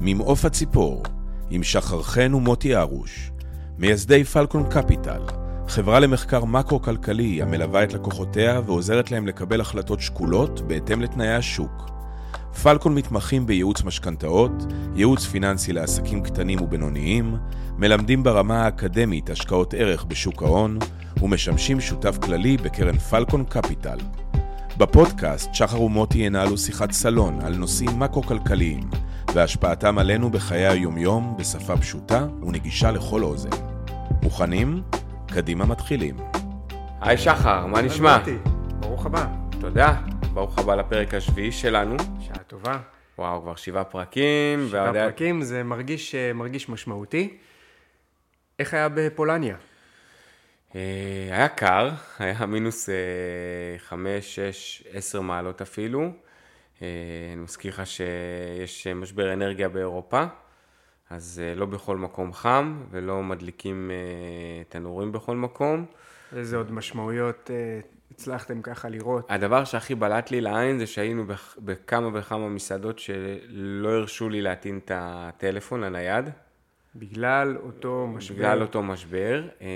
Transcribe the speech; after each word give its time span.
ממעוף 0.00 0.44
הציפור, 0.44 1.02
עם 1.50 1.62
שחר 1.62 2.02
חן 2.02 2.34
ומוטי 2.34 2.76
ארוש, 2.76 3.30
מייסדי 3.78 4.24
פלקון 4.24 4.64
קפיטל, 4.70 5.22
חברה 5.68 6.00
למחקר 6.00 6.44
מקרו-כלכלי 6.44 7.42
המלווה 7.42 7.84
את 7.84 7.92
לקוחותיה 7.92 8.60
ועוזרת 8.66 9.10
להם 9.10 9.26
לקבל 9.26 9.60
החלטות 9.60 10.00
שקולות 10.00 10.60
בהתאם 10.60 11.02
לתנאי 11.02 11.34
השוק. 11.34 11.90
פלקון 12.62 12.94
מתמחים 12.94 13.46
בייעוץ 13.46 13.82
משכנתאות, 13.82 14.52
ייעוץ 14.94 15.24
פיננסי 15.24 15.72
לעסקים 15.72 16.22
קטנים 16.22 16.62
ובינוניים, 16.62 17.36
מלמדים 17.78 18.22
ברמה 18.22 18.64
האקדמית 18.64 19.30
השקעות 19.30 19.74
ערך 19.74 20.04
בשוק 20.04 20.42
ההון, 20.42 20.78
ומשמשים 21.22 21.80
שותף 21.80 22.18
כללי 22.22 22.56
בקרן 22.56 22.98
פלקון 22.98 23.44
קפיטל. 23.44 23.98
בפודקאסט 24.78 25.54
שחר 25.54 25.82
ומוטי 25.82 26.18
ינהלו 26.18 26.58
שיחת 26.58 26.92
סלון 26.92 27.40
על 27.40 27.56
נושאים 27.56 27.98
מקרו-כלכליים 27.98 28.80
והשפעתם 29.36 29.98
עלינו 29.98 30.30
בחיי 30.30 30.66
היומיום 30.66 31.36
בשפה 31.38 31.76
פשוטה 31.76 32.26
ונגישה 32.42 32.90
לכל 32.90 33.22
אוזן. 33.22 33.50
מוכנים? 34.22 34.82
קדימה 35.28 35.66
מתחילים. 35.66 36.16
היי 37.00 37.18
שחר, 37.18 37.66
מה 37.66 37.82
נשמע? 37.82 38.18
ברוך 38.80 39.06
הבא. 39.06 39.26
תודה, 39.60 39.94
ברוך 40.34 40.58
הבא 40.58 40.74
לפרק 40.74 41.14
השביעי 41.14 41.52
שלנו. 41.52 41.96
שעה 42.20 42.38
טובה. 42.46 42.78
וואו, 43.18 43.42
כבר 43.42 43.54
שבעה 43.54 43.84
פרקים. 43.84 44.68
שבעה 44.68 44.92
פרקים, 44.92 45.42
זה 45.42 45.62
מרגיש, 45.62 46.14
אה, 46.14 46.32
מרגיש 46.32 46.68
משמעותי. 46.68 47.36
איך 48.58 48.74
היה 48.74 48.88
בפולניה? 48.88 49.56
אה, 50.76 50.80
היה 51.30 51.48
קר, 51.48 51.90
היה 52.18 52.46
מינוס 52.46 52.88
אה, 52.88 52.94
חמש, 53.78 54.34
שש, 54.34 54.84
עשר 54.92 55.20
מעלות 55.20 55.62
אפילו. 55.62 56.25
אני 56.82 57.42
מזכיר 57.42 57.72
לך 57.72 57.86
שיש 57.86 58.86
משבר 58.86 59.32
אנרגיה 59.32 59.68
באירופה, 59.68 60.24
אז 61.10 61.42
לא 61.56 61.66
בכל 61.66 61.96
מקום 61.96 62.32
חם 62.32 62.82
ולא 62.90 63.22
מדליקים 63.22 63.90
תנורים 64.68 65.12
בכל 65.12 65.36
מקום. 65.36 65.86
איזה 66.36 66.56
עוד 66.56 66.72
משמעויות 66.72 67.50
הצלחתם 68.10 68.62
ככה 68.62 68.88
לראות? 68.88 69.26
הדבר 69.28 69.64
שהכי 69.64 69.94
בלט 69.94 70.30
לי 70.30 70.40
לעין 70.40 70.78
זה 70.78 70.86
שהיינו 70.86 71.24
בכמה 71.58 72.08
וכמה 72.18 72.48
מסעדות 72.48 72.98
שלא 72.98 73.88
הרשו 73.88 74.28
לי 74.28 74.42
להטעין 74.42 74.78
את 74.84 74.90
הטלפון 74.94 75.84
הנייד. 75.84 76.30
בגלל 76.96 77.56
אותו 77.56 78.06
משבר. 78.06 78.36
בגלל 78.36 78.62
אותו 78.62 78.82
משבר. 78.82 79.48
אה, 79.60 79.66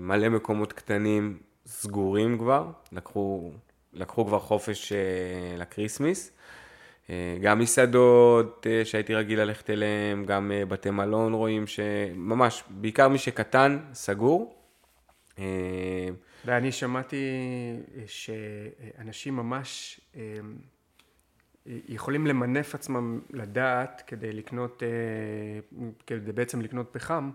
מלא 0.00 0.28
מקומות 0.28 0.72
קטנים 0.72 1.38
סגורים 1.66 2.38
כבר, 2.38 2.70
לקחו, 2.92 3.52
לקחו 3.94 4.26
כבר 4.26 4.38
חופש 4.38 4.92
אה, 4.92 4.98
לקריסמס. 5.58 6.32
אה, 7.10 7.36
גם 7.40 7.58
מסעדות 7.58 8.66
שהייתי 8.84 9.14
רגיל 9.14 9.40
ללכת 9.40 9.70
אליהן, 9.70 10.24
גם 10.24 10.52
בתי 10.68 10.90
מלון 10.90 11.32
רואים 11.32 11.66
שממש, 11.66 12.64
בעיקר 12.70 13.08
מי 13.08 13.18
שקטן, 13.18 13.78
סגור. 13.92 14.54
ואני 16.44 16.72
שמעתי 16.72 17.26
שאנשים 18.06 19.36
ממש 19.36 20.00
יכולים 21.66 22.26
למנף 22.26 22.74
עצמם 22.74 23.20
לדעת 23.30 24.02
כדי 24.06 24.32
לקנות, 24.32 24.82
כדי 26.06 26.32
בעצם 26.32 26.60
לקנות 26.60 26.88
פחם, 26.92 27.30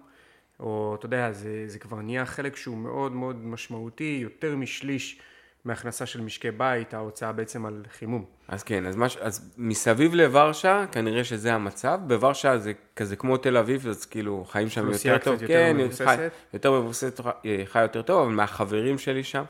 או 0.59 0.95
אתה 0.99 1.05
יודע, 1.05 1.31
זה, 1.31 1.63
זה 1.67 1.80
כבר 1.80 2.02
נהיה 2.02 2.25
חלק 2.25 2.55
שהוא 2.55 2.77
מאוד 2.77 3.11
מאוד 3.11 3.45
משמעותי, 3.45 4.19
יותר 4.21 4.55
משליש 4.55 5.19
מהכנסה 5.65 6.05
של 6.05 6.21
משקי 6.21 6.52
בית, 6.52 6.93
ההוצאה 6.93 7.31
בעצם 7.31 7.65
על 7.65 7.83
חימום. 7.97 8.25
אז 8.47 8.63
כן, 8.63 8.85
אז, 8.85 8.95
מש, 8.95 9.17
אז 9.17 9.53
מסביב 9.57 10.13
לוורשה, 10.13 10.85
כנראה 10.91 11.23
שזה 11.23 11.53
המצב. 11.53 11.99
בוורשה 12.07 12.57
זה 12.57 12.73
כזה 12.95 13.15
כמו 13.15 13.38
תל 13.38 13.57
אביב, 13.57 13.87
אז 13.87 14.05
כאילו 14.05 14.45
חיים 14.49 14.69
שם 14.69 14.91
יותר 14.91 15.17
טוב. 15.17 15.33
יותר 15.33 15.47
כן, 15.47 15.77
מבוססת. 15.77 16.05
חי, 16.05 16.27
יותר 16.53 16.80
מבוססת, 16.80 17.19
חי 17.65 17.81
יותר 17.81 18.02
טוב, 18.02 18.21
אבל 18.21 18.31
מהחברים 18.31 18.97
שלי 18.97 19.23
שם, 19.23 19.43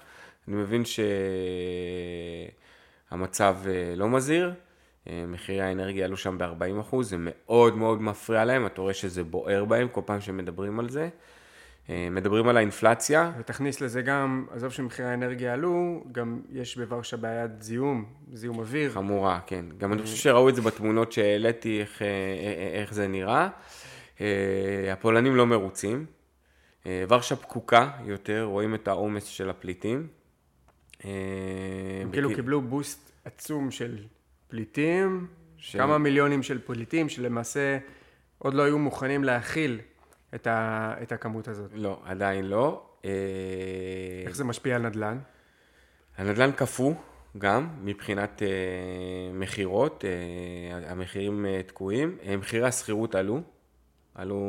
אני 0.47 0.55
מבין 0.55 0.83
שהמצב 3.11 3.57
אה, 3.67 3.93
לא 3.95 4.09
מזהיר. 4.09 4.53
אה, 5.07 5.23
מחירי 5.27 5.61
האנרגיה 5.61 6.05
עלו 6.05 6.17
שם 6.17 6.37
ב-40 6.37 7.01
זה 7.01 7.15
מאוד 7.19 7.77
מאוד 7.77 8.01
מפריע 8.01 8.45
להם, 8.45 8.65
אתה 8.65 8.81
רואה 8.81 8.93
שזה 8.93 9.23
בוער 9.23 9.65
בהם 9.65 9.87
כל 9.87 10.01
פעם 10.05 10.21
שמדברים 10.21 10.79
על 10.79 10.89
זה. 10.89 11.09
אה, 11.89 12.07
מדברים 12.11 12.47
על 12.47 12.57
האינפלציה. 12.57 13.31
ותכניס 13.39 13.81
לזה 13.81 14.01
גם, 14.01 14.45
עזוב 14.51 14.71
שמחירי 14.71 15.07
האנרגיה 15.07 15.53
עלו, 15.53 16.03
גם 16.11 16.41
יש 16.51 16.77
בוורשה 16.77 17.17
בעיית 17.17 17.61
זיהום, 17.61 18.05
זיהום 18.33 18.59
אוויר. 18.59 18.91
חמורה, 18.91 19.39
כן. 19.47 19.65
גם 19.77 19.93
אני 19.93 20.01
חושב 20.01 20.15
שראו 20.15 20.49
את 20.49 20.55
זה 20.55 20.61
בתמונות 20.61 21.11
שהעליתי, 21.11 21.81
איך, 21.81 22.01
אה, 22.01 22.79
איך 22.81 22.93
זה 22.93 23.07
נראה. 23.07 23.49
הפולנים 24.91 25.35
לא 25.35 25.45
מרוצים. 25.45 26.05
ורשה 26.85 27.35
פקוקה 27.35 27.91
יותר, 28.05 28.43
רואים 28.43 28.75
את 28.75 28.87
העומס 28.87 29.23
של 29.23 29.49
הפליטים. 29.49 30.07
הם 31.03 31.09
כאילו 32.11 32.35
קיבלו 32.35 32.61
בוסט 32.61 33.11
עצום 33.25 33.71
של 33.71 33.97
פליטים, 34.47 35.27
ש... 35.57 35.75
כמה 35.75 35.97
מיליונים 35.97 36.43
של 36.43 36.59
פליטים 36.65 37.09
שלמעשה 37.09 37.77
עוד 38.37 38.53
לא 38.53 38.63
היו 38.63 38.79
מוכנים 38.79 39.23
להכיל 39.23 39.79
את, 40.35 40.47
ה... 40.47 40.93
את 41.01 41.11
הכמות 41.11 41.47
הזאת. 41.47 41.71
לא, 41.73 42.01
עדיין 42.05 42.45
לא. 42.45 42.89
אה, 43.05 43.11
איך 44.25 44.35
זה 44.35 44.43
משפיע 44.43 44.75
על 44.75 44.87
נדל"ן? 44.87 45.19
הנדל"ן 46.17 46.51
קפוא 46.51 46.93
גם 47.37 47.69
מבחינת 47.81 48.41
אה, 48.43 48.47
מכירות, 49.33 50.05
אה, 50.05 50.91
המחירים 50.91 51.45
אה, 51.45 51.61
תקועים. 51.67 52.17
אה, 52.23 52.37
מחירי 52.37 52.67
השכירות 52.67 53.15
עלו, 53.15 53.41
עלו 54.15 54.39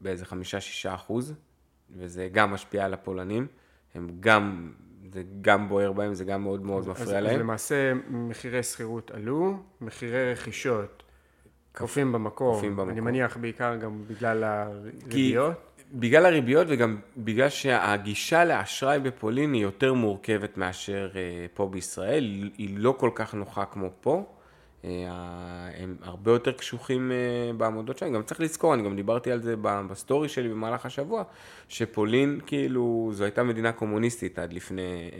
באיזה 0.00 0.24
חמישה-שישה 0.24 0.94
אחוז, 0.94 1.34
וזה 1.90 2.28
גם 2.32 2.50
משפיע 2.50 2.84
על 2.84 2.94
הפולנים. 2.94 3.46
הם 3.94 4.10
גם 4.20 4.72
זה 5.12 5.22
גם 5.40 5.68
בוער 5.68 5.92
בהם, 5.92 6.14
זה 6.14 6.24
גם 6.24 6.42
מאוד 6.42 6.62
מאוד 6.62 6.88
מפריע 6.88 7.18
אז, 7.18 7.24
להם. 7.24 7.34
אז 7.34 7.40
למעשה 7.40 7.92
מחירי 8.08 8.62
שכירות 8.62 9.10
עלו, 9.10 9.62
מחירי 9.80 10.32
רכישות 10.32 11.02
קופים 11.76 12.12
במקור, 12.12 12.54
קופים 12.54 12.76
במקור. 12.76 12.92
אני 12.92 13.00
מניח 13.00 13.36
בעיקר 13.36 13.76
גם 13.76 14.02
בגלל 14.08 14.44
הריביות. 14.44 15.68
בגלל 15.92 16.26
הריביות 16.26 16.66
וגם 16.70 16.98
בגלל 17.16 17.48
שהגישה 17.48 18.44
לאשראי 18.44 18.98
בפולין 18.98 19.52
היא 19.52 19.62
יותר 19.62 19.94
מורכבת 19.94 20.56
מאשר 20.56 21.10
אה, 21.14 21.46
פה 21.54 21.66
בישראל, 21.66 22.50
היא 22.58 22.78
לא 22.78 22.94
כל 22.98 23.10
כך 23.14 23.34
נוחה 23.34 23.64
כמו 23.64 23.88
פה. 24.00 24.24
אה, 24.84 24.90
הם 25.76 25.96
הרבה 26.02 26.30
יותר 26.30 26.52
קשוחים 26.52 27.12
אה, 27.12 27.52
בעמודות 27.56 27.98
שלהם, 27.98 28.12
גם 28.12 28.22
צריך 28.22 28.40
לזכור, 28.40 28.74
אני 28.74 28.82
גם 28.82 28.96
דיברתי 28.96 29.32
על 29.32 29.42
זה 29.42 29.54
בסטורי 29.62 30.28
שלי 30.28 30.48
במהלך 30.48 30.86
השבוע, 30.86 31.22
שפולין 31.68 32.40
כאילו 32.46 33.10
זו 33.12 33.24
הייתה 33.24 33.42
מדינה 33.42 33.72
קומוניסטית 33.72 34.38
עד 34.38 34.52
לפני 34.52 35.10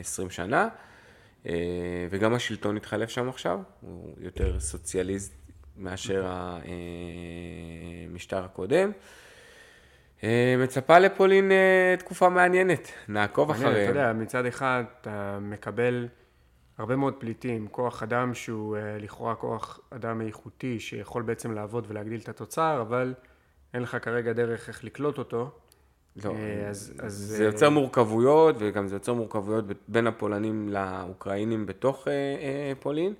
20 0.00 0.30
שנה, 0.30 0.68
וגם 2.10 2.34
השלטון 2.34 2.76
התחלף 2.76 3.08
שם 3.08 3.28
עכשיו, 3.28 3.58
הוא 3.80 4.14
יותר 4.18 4.60
סוציאליסט 4.60 5.34
מאשר 5.76 6.26
המשטר 8.06 8.44
הקודם. 8.44 8.92
מצפה 10.58 10.98
לפולין 10.98 11.52
תקופה 11.98 12.28
מעניינת, 12.28 12.92
נעקוב 13.08 13.50
אחריהם. 13.50 13.90
אתה 13.90 13.98
יודע, 13.98 14.12
מצד 14.12 14.46
אחד 14.46 14.84
אתה 15.00 15.38
מקבל 15.40 16.08
הרבה 16.78 16.96
מאוד 16.96 17.14
פליטים, 17.18 17.68
כוח 17.68 18.02
אדם 18.02 18.34
שהוא 18.34 18.76
אה, 18.76 18.98
לכאורה 18.98 19.34
כוח 19.34 19.80
אדם 19.90 20.20
איכותי 20.20 20.80
שיכול 20.80 21.22
בעצם 21.22 21.52
לעבוד 21.52 21.86
ולהגדיל 21.88 22.20
את 22.20 22.28
התוצר, 22.28 22.80
אבל 22.80 23.14
אין 23.74 23.82
לך 23.82 23.96
כרגע 24.02 24.32
דרך 24.32 24.68
איך 24.68 24.84
לקלוט 24.84 25.18
אותו. 25.18 25.58
לא, 26.24 26.30
אה, 26.30 26.68
אז, 26.68 26.94
אז... 26.98 27.12
זה 27.12 27.44
יוצר 27.44 27.66
אה, 27.66 27.70
מורכבויות, 27.70 28.56
וגם 28.58 28.88
זה 28.88 28.96
יוצר 28.96 29.14
מורכבויות 29.14 29.64
בין 29.88 30.06
הפולנים 30.06 30.68
לאוקראינים 30.68 31.66
בתוך 31.66 32.08
פולין. 32.80 33.14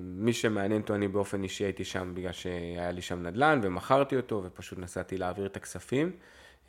מי 0.00 0.32
שמעניין 0.32 0.80
אותו, 0.80 0.94
אני 0.94 1.08
באופן 1.08 1.42
אישי 1.42 1.64
הייתי 1.64 1.84
שם 1.84 2.12
בגלל 2.14 2.32
שהיה 2.32 2.90
לי 2.90 3.02
שם 3.02 3.22
נדל"ן, 3.22 3.60
ומכרתי 3.62 4.16
אותו, 4.16 4.42
ופשוט 4.44 4.78
נסעתי 4.78 5.18
להעביר 5.18 5.46
את 5.46 5.56
הכספים. 5.56 6.12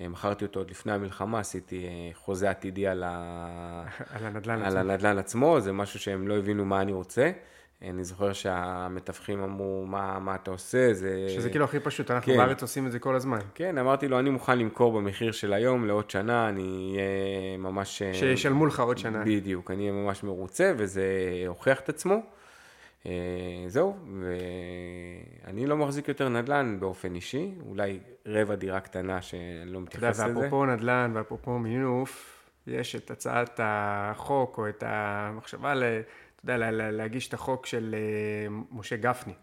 אה, 0.01 0.07
מכרתי 0.07 0.45
אותו 0.45 0.59
עוד 0.59 0.69
לפני 0.71 0.91
המלחמה, 0.91 1.39
עשיתי 1.39 1.85
אה, 1.85 2.09
חוזה 2.13 2.49
עתידי 2.49 2.87
על, 2.87 3.03
ה... 3.03 3.85
על, 4.13 4.25
הנדל"ן, 4.25 4.61
על 4.61 4.77
עצמו. 4.77 4.79
הנדל"ן 4.79 5.17
עצמו, 5.17 5.59
זה 5.59 5.71
משהו 5.71 5.99
שהם 5.99 6.27
לא 6.27 6.37
הבינו 6.37 6.65
מה 6.65 6.81
אני 6.81 6.91
רוצה. 6.91 7.31
אני 7.89 8.03
זוכר 8.03 8.33
שהמתווכים 8.33 9.43
אמרו, 9.43 9.85
מה, 9.87 10.19
מה 10.19 10.35
אתה 10.35 10.51
עושה? 10.51 10.93
זה... 10.93 11.25
שזה 11.29 11.49
כאילו 11.49 11.65
הכי 11.65 11.79
פשוט, 11.79 12.11
אנחנו 12.11 12.33
כן. 12.33 12.37
בארץ 12.37 12.61
עושים 12.61 12.87
את 12.87 12.91
זה 12.91 12.99
כל 12.99 13.15
הזמן. 13.15 13.39
כן, 13.55 13.77
אמרתי 13.77 14.07
לו, 14.07 14.19
אני 14.19 14.29
מוכן 14.29 14.59
למכור 14.59 14.91
במחיר 14.91 15.31
של 15.31 15.53
היום 15.53 15.87
לעוד 15.87 16.09
שנה, 16.09 16.49
אני 16.49 16.95
אהיה 16.95 17.57
ממש... 17.57 18.01
אה, 18.01 18.13
שישלמו 18.13 18.65
לך 18.65 18.79
עוד 18.79 18.97
שנה. 18.97 19.23
בדיוק, 19.25 19.71
אני 19.71 19.89
אהיה 19.89 19.91
ממש 19.91 20.23
מרוצה, 20.23 20.73
וזה 20.77 21.03
הוכיח 21.47 21.79
את 21.79 21.89
עצמו. 21.89 22.21
אה, 23.05 23.11
זהו, 23.67 23.97
ואני 25.45 25.65
לא 25.65 25.77
מחזיק 25.77 26.07
יותר 26.07 26.29
נדל"ן 26.29 26.77
באופן 26.79 27.15
אישי, 27.15 27.51
אולי 27.69 27.99
רבע 28.25 28.55
דירה 28.55 28.79
קטנה 28.79 29.21
שאני 29.21 29.65
לא 29.65 29.81
מתייחס 29.81 30.03
לזה. 30.03 30.23
אתה 30.23 30.29
יודע, 30.29 30.39
ואפרופו 30.39 30.65
נדל"ן 30.65 31.11
ואפרופו 31.15 31.59
מינוף, 31.59 32.41
יש 32.67 32.95
את 32.95 33.11
הצעת 33.11 33.59
החוק 33.63 34.57
או 34.57 34.69
את 34.69 34.83
המחשבה. 34.87 35.73
אתה 36.43 36.53
יודע, 36.53 36.71
להגיש 36.91 37.27
את 37.27 37.33
החוק 37.33 37.65
של 37.65 37.95
אה, 37.97 38.55
משה 38.71 38.95
גפני, 38.95 39.33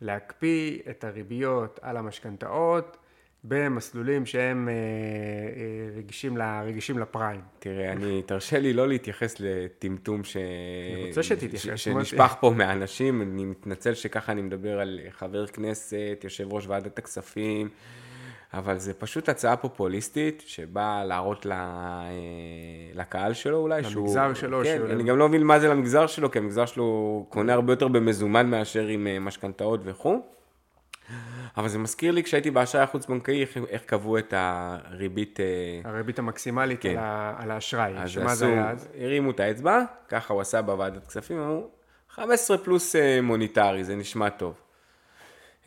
להקפיא 0.00 0.78
את 0.90 1.04
הריביות 1.04 1.80
על 1.82 1.96
המשכנתאות 1.96 2.96
במסלולים 3.44 4.26
שהם 4.26 4.68
אה, 4.68 4.72
אה, 4.74 5.98
רגישים, 5.98 6.38
רגישים 6.64 6.98
לפריים. 6.98 7.40
תראה, 7.58 7.92
אני, 7.92 8.22
תרשה 8.26 8.58
לי 8.58 8.72
לא 8.72 8.88
להתייחס 8.88 9.36
לטמטום 9.40 10.24
ש... 10.24 10.36
אני 10.36 11.08
רוצה 11.08 11.22
שתתייחס. 11.22 11.62
ש... 11.62 11.68
שנשפך 11.84 12.34
פה 12.40 12.50
מאנשים, 12.56 13.22
אני 13.22 13.44
מתנצל 13.44 13.94
שככה 13.94 14.32
אני 14.32 14.42
מדבר 14.42 14.80
על 14.80 15.00
חבר 15.10 15.46
כנסת, 15.46 16.20
יושב 16.24 16.52
ראש 16.52 16.66
ועדת 16.66 16.98
הכספים. 16.98 17.68
אבל 18.54 18.78
זה 18.78 18.94
פשוט 18.94 19.28
הצעה 19.28 19.56
פופוליסטית 19.56 20.42
שבאה 20.46 21.04
להראות 21.04 21.46
לה, 21.46 21.56
אה, 22.04 22.10
לקהל 22.94 23.32
שלו 23.32 23.56
אולי, 23.56 23.84
שהוא... 23.84 24.06
למגזר 24.06 24.34
שלו. 24.34 24.60
כן, 24.64 24.76
שהוא... 24.76 24.90
אני 24.90 25.02
גם 25.02 25.18
לא 25.18 25.28
מבין 25.28 25.42
מה 25.42 25.60
זה 25.60 25.68
למגזר 25.68 26.06
שלו, 26.06 26.30
כי 26.30 26.38
המגזר 26.38 26.66
שלו 26.66 27.26
קונה 27.28 27.52
הרבה 27.52 27.72
יותר 27.72 27.88
במזומן 27.88 28.50
מאשר 28.50 28.86
עם 28.86 29.06
אה, 29.06 29.18
משכנתאות 29.18 29.80
וכו'. 29.84 30.22
אבל 31.56 31.68
זה 31.68 31.78
מזכיר 31.78 32.12
לי 32.12 32.22
כשהייתי 32.22 32.50
באשראי 32.50 32.82
החוץ-בנקאי, 32.82 33.40
איך, 33.40 33.56
איך 33.68 33.82
קבעו 33.82 34.18
את 34.18 34.34
הריבית... 34.36 35.40
אה, 35.40 35.90
הריבית 35.90 36.18
המקסימלית 36.18 36.82
כן. 36.82 36.96
על 37.36 37.50
האשראי, 37.50 37.92
שמה 38.06 38.34
זה 38.34 38.46
היה 38.46 38.70
אז? 38.70 38.88
הרימו 39.00 39.30
את 39.30 39.40
האצבע, 39.40 39.82
ככה 40.08 40.34
הוא 40.34 40.40
עשה 40.40 40.62
בוועדת 40.62 41.06
כספים, 41.06 41.38
אמרו, 41.38 41.68
15 42.08 42.58
פלוס 42.58 42.96
מוניטרי, 43.22 43.84
זה 43.84 43.96
נשמע 43.96 44.28
טוב. 44.28 44.54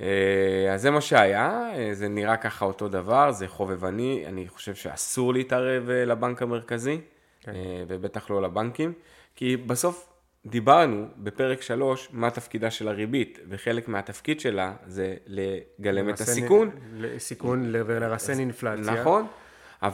אה, 0.03 0.73
אז 0.73 0.81
זה 0.81 0.91
מה 0.91 1.01
שהיה, 1.01 1.71
אה, 1.75 1.89
זה 1.93 2.07
נראה 2.07 2.37
ככה 2.37 2.65
אותו 2.65 2.87
דבר, 2.87 3.31
זה 3.31 3.47
חובבני, 3.47 4.23
אני 4.27 4.47
חושב 4.47 4.75
שאסור 4.75 5.33
להתערב 5.33 5.89
אה, 5.89 6.05
לבנק 6.05 6.41
המרכזי, 6.41 7.01
כן. 7.41 7.51
ובטח 7.87 8.29
לא 8.29 8.41
לבנקים, 8.41 8.93
כי 9.35 9.57
בסוף 9.57 10.09
דיברנו 10.45 11.05
בפרק 11.17 11.61
3 11.61 12.09
מה 12.11 12.29
תפקידה 12.29 12.71
של 12.71 12.87
הריבית, 12.87 13.39
וחלק 13.49 13.87
מהתפקיד 13.87 14.39
שלה 14.39 14.73
זה 14.85 15.15
לגלם 15.27 16.09
את 16.09 16.21
הסיכון. 16.21 16.69
סיכון 17.17 17.75
ולרסן 17.85 18.39
אינפלציה. 18.39 18.93
נכון. 18.93 19.27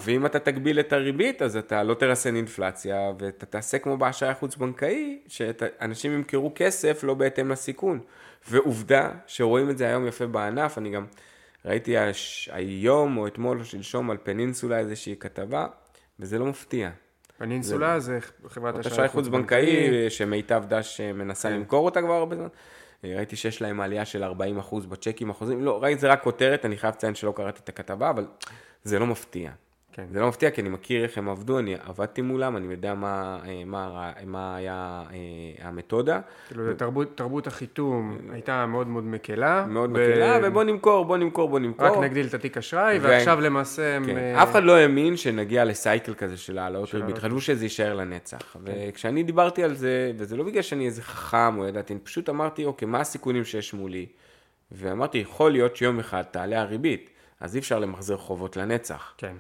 ואם 0.03 0.25
אתה 0.25 0.39
תגביל 0.39 0.79
את 0.79 0.93
הריבית, 0.93 1.41
אז 1.41 1.57
אתה 1.57 1.83
לא 1.83 1.93
תרסן 1.93 2.35
אינפלציה, 2.35 3.11
ואתה 3.19 3.45
תעשה 3.45 3.79
כמו 3.79 3.97
באשראי 3.97 4.31
החוץ-בנקאי, 4.31 5.19
שאנשים 5.27 6.13
ימכרו 6.13 6.51
כסף 6.55 7.03
לא 7.03 7.13
בהתאם 7.13 7.51
לסיכון. 7.51 7.99
ועובדה 8.47 9.11
שרואים 9.27 9.69
את 9.69 9.77
זה 9.77 9.87
היום 9.87 10.07
יפה 10.07 10.27
בענף, 10.27 10.77
אני 10.77 10.89
גם 10.89 11.05
ראיתי 11.65 11.97
הש... 11.97 12.49
היום 12.53 13.17
או 13.17 13.27
אתמול 13.27 13.59
או 13.59 13.65
שלשום 13.65 14.09
על 14.09 14.17
פנינסולה 14.23 14.79
איזושהי 14.79 15.15
כתבה, 15.19 15.67
וזה 16.19 16.39
לא 16.39 16.45
מפתיע. 16.45 16.89
פנינסולה 17.37 17.99
זה, 17.99 18.19
זה 18.43 18.49
חברת 18.49 18.85
אשראי 18.85 19.07
חוץ-בנקאי, 19.07 20.09
שמיטב 20.09 20.63
דש 20.67 21.01
מנסה 21.01 21.49
כן. 21.49 21.55
למכור 21.55 21.85
אותה 21.85 22.01
כבר 22.01 22.13
הרבה 22.13 22.35
זמן. 22.35 22.47
ראיתי 23.03 23.35
שיש 23.35 23.61
להם 23.61 23.81
עלייה 23.81 24.05
של 24.05 24.23
40% 24.23 24.27
בצ'קים 24.89 25.29
אחוזים, 25.29 25.63
לא, 25.63 25.83
ראיתי 25.83 26.01
זה 26.01 26.07
רק 26.07 26.23
כותרת, 26.23 26.65
אני 26.65 26.77
חייב 26.77 26.95
לציין 26.95 27.15
שלא 27.15 27.33
קראתי 27.35 27.59
את 27.63 27.69
הכתבה, 27.69 28.09
אבל 28.09 28.27
זה 28.83 28.99
לא 28.99 29.07
מפתיע. 29.07 29.51
כן. 29.93 30.05
זה 30.11 30.19
לא 30.19 30.27
מפתיע, 30.27 30.51
כי 30.51 30.61
אני 30.61 30.69
מכיר 30.69 31.03
איך 31.03 31.17
הם 31.17 31.29
עבדו, 31.29 31.59
אני 31.59 31.75
עבדתי 31.85 32.21
מולם, 32.21 32.57
אני 32.57 32.71
יודע 32.71 32.93
מה, 32.93 33.39
אה, 33.45 33.63
מה, 33.65 34.11
מה 34.25 34.55
היה 34.55 35.03
אה, 35.11 35.67
המתודה. 35.67 36.19
כאילו, 36.47 36.63
ו... 36.67 36.77
תרבות, 36.77 37.17
תרבות 37.17 37.47
החיתום 37.47 38.17
הייתה 38.31 38.65
מאוד 38.65 38.87
מאוד 38.87 39.03
מקלה. 39.03 39.65
מאוד 39.65 39.89
ו... 39.89 39.93
מקלה, 39.93 40.39
ובוא 40.43 40.63
נמכור, 40.63 41.05
בוא 41.05 41.17
נמכור, 41.17 41.49
בוא 41.49 41.59
נמכור. 41.59 41.87
רק 41.87 41.97
נגדיל 41.97 42.27
את 42.27 42.33
התיק 42.33 42.57
אשראי, 42.57 42.99
ו... 42.99 43.03
ועכשיו 43.03 43.41
למעשה... 43.41 43.97
כן. 44.05 44.17
הם... 44.17 44.35
אף 44.35 44.51
אחד 44.51 44.63
לא 44.63 44.75
האמין 44.75 45.17
שנגיע 45.17 45.65
לסייקל 45.65 46.13
כזה 46.13 46.37
של 46.37 46.57
העלאות 46.57 46.93
ריבית, 46.93 47.17
חשבו 47.17 47.41
שזה 47.41 47.65
יישאר 47.65 47.95
לנצח. 47.95 48.41
כן. 48.53 48.59
וכשאני 48.65 49.23
דיברתי 49.23 49.63
על 49.63 49.75
זה, 49.75 50.11
וזה 50.17 50.37
לא 50.37 50.43
בגלל 50.43 50.61
שאני 50.61 50.85
איזה 50.85 51.01
חכם 51.01 51.57
או 51.57 51.67
ידעתי, 51.67 51.93
אני 51.93 51.99
פשוט 51.99 52.29
אמרתי, 52.29 52.65
אוקיי, 52.65 52.87
מה 52.87 52.99
הסיכונים 52.99 53.45
שיש 53.45 53.73
מולי? 53.73 54.05
ואמרתי, 54.71 55.17
יכול 55.17 55.51
להיות 55.51 55.75
שיום 55.75 55.99
אחד 55.99 56.21
תעלה 56.21 56.61
הריבית, 56.61 57.09
אז 57.39 57.55
אי 57.55 57.59
אפשר 57.59 57.79
למחזר 57.79 58.17
חובות 58.17 58.57
לנצח. 58.57 59.13
כן. 59.17 59.35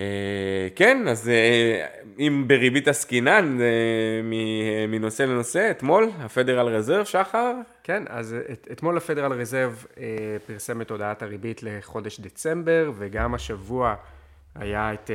אה, 0.00 0.68
כן, 0.76 1.08
אז 1.08 1.28
אה, 1.28 1.86
אם 2.18 2.44
בריבית 2.46 2.88
עסקינן, 2.88 3.58
מנושא 4.88 5.22
לנושא, 5.22 5.70
אתמול, 5.70 6.10
הפדרל 6.18 6.68
רזרב, 6.68 7.04
שחר? 7.04 7.54
כן, 7.82 8.02
אז 8.08 8.36
את, 8.52 8.68
אתמול 8.72 8.96
הפדרל 8.96 9.32
רזרב 9.32 9.86
אה, 9.98 10.04
פרסם 10.46 10.80
את 10.80 10.90
הודעת 10.90 11.22
הריבית 11.22 11.62
לחודש 11.62 12.20
דצמבר, 12.20 12.92
וגם 12.96 13.34
השבוע 13.34 13.94
היה 14.54 14.94
את 14.94 15.10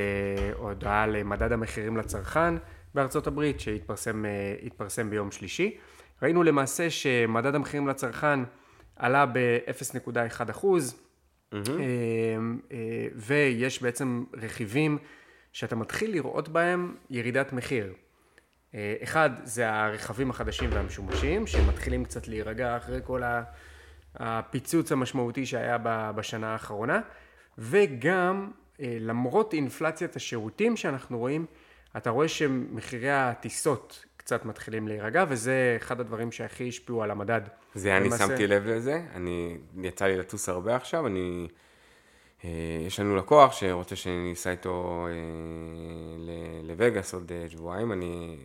הודעה 0.57 1.07
למדד 1.07 1.51
המחירים 1.51 1.97
לצרכן 1.97 2.53
בארצות 2.95 3.27
הברית, 3.27 3.59
שהתפרסם 3.59 5.09
ביום 5.09 5.31
שלישי. 5.31 5.77
ראינו 6.21 6.43
למעשה 6.43 6.89
שמדד 6.89 7.55
המחירים 7.55 7.87
לצרכן 7.87 8.39
עלה 8.95 9.25
ב-0.1 9.25 10.51
אחוז, 10.51 11.08
Mm-hmm. 11.53 12.73
ויש 13.15 13.81
בעצם 13.81 14.23
רכיבים 14.33 14.97
שאתה 15.53 15.75
מתחיל 15.75 16.11
לראות 16.11 16.49
בהם 16.49 16.95
ירידת 17.09 17.53
מחיר. 17.53 17.93
אה, 18.75 18.95
אחד 19.03 19.29
זה 19.43 19.69
הרכבים 19.69 20.29
החדשים 20.29 20.69
והמשומשים 20.73 21.47
שמתחילים 21.47 22.05
קצת 22.05 22.27
להירגע 22.27 22.77
אחרי 22.77 22.99
כל 23.03 23.21
הפיצוץ 24.15 24.91
המשמעותי 24.91 25.45
שהיה 25.45 25.77
בשנה 26.15 26.47
האחרונה 26.47 27.01
וגם 27.57 28.51
למרות 28.79 29.53
אינפלציית 29.53 30.15
השירותים 30.15 30.77
שאנחנו 30.77 31.17
רואים 31.17 31.45
אתה 31.97 32.09
רואה 32.09 32.27
שמחירי 32.27 33.11
הטיסות 33.11 34.05
קצת 34.29 34.45
מתחילים 34.45 34.87
להירגע, 34.87 35.25
וזה 35.29 35.77
אחד 35.77 35.99
הדברים 35.99 36.31
שהכי 36.31 36.67
השפיעו 36.67 37.03
על 37.03 37.11
המדד. 37.11 37.41
זה 37.75 37.97
אני 37.97 38.09
שמתי 38.17 38.47
לב 38.47 38.67
לזה, 38.67 39.01
אני, 39.15 39.57
יצא 39.83 40.05
לי 40.05 40.17
לטוס 40.17 40.49
הרבה 40.49 40.75
עכשיו, 40.75 41.07
אני, 41.07 41.47
אה, 42.45 42.49
יש 42.87 42.99
לנו 42.99 43.15
לקוח 43.15 43.53
שרוצה 43.53 43.95
שאני 43.95 44.33
אסע 44.33 44.51
איתו 44.51 45.07
אה, 45.09 45.13
לווגאס 46.63 47.13
עוד 47.13 47.31
אה, 47.31 47.49
שבועיים, 47.49 47.91
אני, 47.91 48.37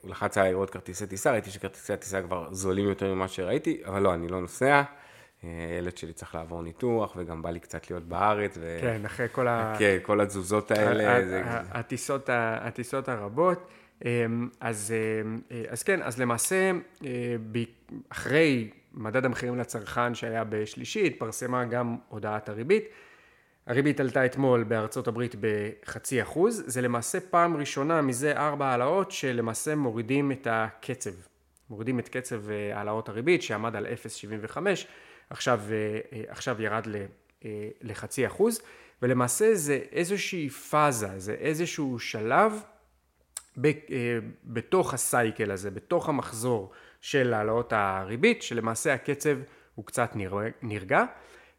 הוא 0.00 0.10
לחץ 0.10 0.38
עליי 0.38 0.52
לראות 0.52 0.70
כרטיסי 0.70 1.06
טיסה, 1.06 1.32
ראיתי 1.32 1.50
שכרטיסי 1.50 1.92
הטיסה 1.92 2.22
כבר 2.22 2.48
זולים 2.52 2.88
יותר 2.88 3.14
ממה 3.14 3.28
שראיתי, 3.28 3.82
אבל 3.86 4.02
לא, 4.02 4.14
אני 4.14 4.28
לא 4.28 4.40
נוסע. 4.40 4.82
הילד 5.42 5.96
שלי 5.96 6.12
צריך 6.12 6.34
לעבור 6.34 6.62
ניתוח, 6.62 7.12
וגם 7.16 7.42
בא 7.42 7.50
לי 7.50 7.60
קצת 7.60 7.90
להיות 7.90 8.02
בארץ. 8.02 8.54
ו... 8.60 8.78
כן, 8.80 9.04
אחרי 9.04 9.26
כל 9.32 9.48
ה... 9.48 9.74
כן, 9.78 9.98
כל 10.02 10.20
התזוזות 10.20 10.70
האלה. 10.70 11.26
זה... 11.26 11.42
הטיסות, 11.46 12.28
הטיסות 12.32 13.08
הרבות. 13.08 13.68
אמ, 14.04 14.48
אז, 14.60 14.94
אמ, 15.22 15.40
אז 15.68 15.82
כן, 15.82 16.02
אז 16.02 16.20
למעשה 16.20 16.70
אה, 17.04 17.10
אחרי 18.08 18.70
מדד 18.94 19.24
המחירים 19.24 19.58
לצרכן 19.58 20.14
שהיה 20.14 20.44
בשלישי, 20.44 21.06
התפרסמה 21.06 21.64
גם 21.64 21.96
הודעת 22.08 22.48
הריבית. 22.48 22.84
הריבית 23.66 24.00
עלתה 24.00 24.26
אתמול 24.26 24.64
בארצות 24.64 25.08
הברית 25.08 25.34
בחצי 25.40 26.22
אחוז, 26.22 26.62
זה 26.66 26.80
למעשה 26.80 27.20
פעם 27.20 27.56
ראשונה 27.56 28.02
מזה 28.02 28.32
ארבע 28.36 28.66
העלאות 28.66 29.10
שלמעשה 29.10 29.74
מורידים 29.74 30.32
את 30.32 30.46
הקצב, 30.50 31.10
מורידים 31.70 31.98
את 31.98 32.08
קצב 32.08 32.50
אה, 32.50 32.76
העלאות 32.78 33.08
הריבית 33.08 33.42
שעמד 33.42 33.76
על 33.76 33.86
0.75, 33.86 34.58
עכשיו, 35.30 35.60
אה, 35.70 36.22
עכשיו 36.28 36.62
ירד 36.62 36.86
לחצי 37.82 38.26
אחוז, 38.26 38.60
ולמעשה 39.02 39.54
זה 39.54 39.80
איזושהי 39.92 40.48
פאזה, 40.48 41.18
זה 41.18 41.32
איזשהו 41.32 41.98
שלב 41.98 42.62
אה, 43.64 44.18
בתוך 44.44 44.94
הסייקל 44.94 45.50
הזה, 45.50 45.70
בתוך 45.70 46.08
המחזור 46.08 46.70
של 47.00 47.34
העלאות 47.34 47.72
הריבית, 47.72 48.42
שלמעשה 48.42 48.94
הקצב 48.94 49.36
הוא 49.74 49.84
קצת 49.84 50.10
נרגע, 50.62 51.04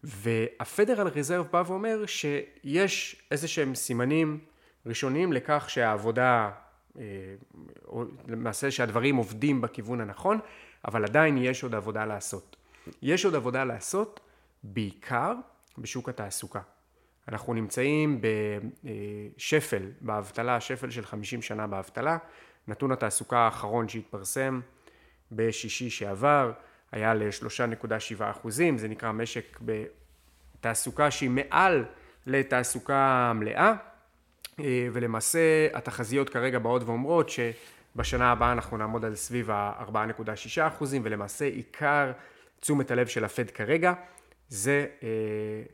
והפדרל 0.03 1.07
ריזרב 1.07 1.47
בא 1.51 1.63
ואומר 1.67 2.05
שיש 2.05 3.23
איזה 3.31 3.47
שהם 3.47 3.75
סימנים 3.75 4.39
ראשוניים 4.85 5.33
לכך 5.33 5.69
שהעבודה, 5.69 6.51
אה, 6.99 7.03
למעשה 8.27 8.71
שהדברים 8.71 9.15
עובדים 9.15 9.61
בכיוון 9.61 10.01
הנכון, 10.01 10.39
אבל 10.85 11.03
עדיין 11.03 11.37
יש 11.37 11.63
עוד 11.63 11.75
עבודה 11.75 12.05
לעשות. 12.05 12.55
יש 13.01 13.25
עוד 13.25 13.35
עבודה 13.35 13.63
לעשות 13.63 14.19
בעיקר 14.63 15.33
בשוק 15.77 16.09
התעסוקה. 16.09 16.61
אנחנו 17.27 17.53
נמצאים 17.53 18.21
בשפל 19.37 19.91
באבטלה, 20.01 20.59
שפל 20.59 20.89
של 20.89 21.05
50 21.05 21.41
שנה 21.41 21.67
באבטלה. 21.67 22.17
נתון 22.67 22.91
התעסוקה 22.91 23.37
האחרון 23.37 23.87
שהתפרסם 23.87 24.61
בשישי 25.31 25.89
שעבר 25.89 26.51
היה 26.91 27.13
ל-3.7 27.13 28.23
אחוזים, 28.31 28.77
זה 28.77 28.87
נקרא 28.87 29.11
משק 29.11 29.59
בתעסוקה 29.61 31.11
שהיא 31.11 31.29
מעל 31.29 31.85
לתעסוקה 32.27 33.31
מלאה, 33.35 33.73
ולמעשה 34.93 35.67
התחזיות 35.73 36.29
כרגע 36.29 36.59
באות 36.59 36.83
ואומרות 36.83 37.29
שבשנה 37.29 38.31
הבאה 38.31 38.51
אנחנו 38.51 38.77
נעמוד 38.77 39.05
על 39.05 39.15
סביב 39.15 39.51
ה-4.6 39.51 40.67
אחוזים, 40.67 41.01
ולמעשה 41.05 41.45
עיקר 41.45 42.11
תשומת 42.59 42.91
הלב 42.91 43.07
של 43.07 43.25
הפד 43.25 43.51
כרגע 43.51 43.93
זה 44.53 44.85
אה, 45.03 45.07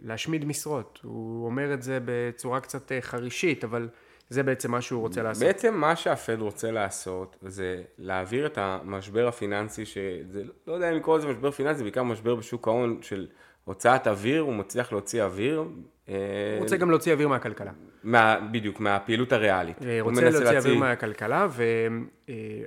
להשמיד 0.01 0.45
משרות. 0.45 0.99
הוא 1.03 1.45
אומר 1.45 1.73
את 1.73 1.81
זה 1.81 1.99
בצורה 2.05 2.59
קצת 2.59 2.91
אה, 2.91 3.01
חרישית, 3.01 3.63
אבל 3.63 3.89
זה 4.29 4.43
בעצם 4.43 4.71
מה 4.71 4.81
שהוא 4.81 5.01
רוצה 5.01 5.23
לעשות. 5.23 5.43
בעצם 5.43 5.73
מה 5.73 5.95
שהפד 5.95 6.41
רוצה 6.41 6.71
לעשות 6.71 7.35
זה 7.41 7.81
להעביר 7.97 8.45
את 8.45 8.57
המשבר 8.61 9.27
הפיננסי, 9.27 9.85
שזה, 9.85 10.43
לא 10.67 10.73
יודע 10.73 10.91
אם 10.91 10.95
לקרוא 10.95 11.17
לזה 11.17 11.27
משבר 11.27 11.51
פיננסי, 11.51 11.83
בעיקר 11.83 12.03
משבר 12.03 12.35
בשוק 12.35 12.67
ההון 12.67 12.99
של 13.01 13.27
הוצאת 13.65 14.07
אוויר, 14.07 14.41
הוא 14.41 14.53
מצליח 14.53 14.91
להוציא 14.91 15.23
אוויר. 15.23 15.59
הוא 15.59 16.15
רוצה 16.59 16.77
גם 16.77 16.89
להוציא 16.89 17.13
אוויר 17.13 17.27
מהכלכלה. 17.27 17.71
מה, 18.03 18.39
בדיוק, 18.51 18.79
מהפעילות 18.79 19.31
הריאלית. 19.31 19.77
הוא 19.81 20.09
רוצה 20.09 20.21
להוציא 20.21 20.39
להוציא 20.39 20.57
אוויר 20.57 20.75
מהכלכלה, 20.75 21.47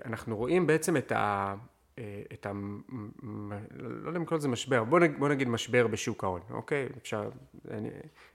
ואנחנו 0.05 0.37
רואים 0.37 0.67
בעצם 0.67 0.97
את 0.97 1.13
ה... 1.13 1.55
את 2.33 2.47
ה... 2.47 2.53
לא 3.73 4.09
יודע 4.09 4.19
אם 4.19 4.23
לקרוא 4.23 4.39
לזה 4.39 4.49
משבר, 4.49 4.85
בוא 4.85 5.01
נגיד, 5.01 5.19
בוא 5.19 5.29
נגיד 5.29 5.49
משבר 5.49 5.87
בשוק 5.87 6.25
ההון, 6.25 6.41
אוקיי? 6.51 6.89
אפשר, 7.03 7.31
אין, 7.71 7.87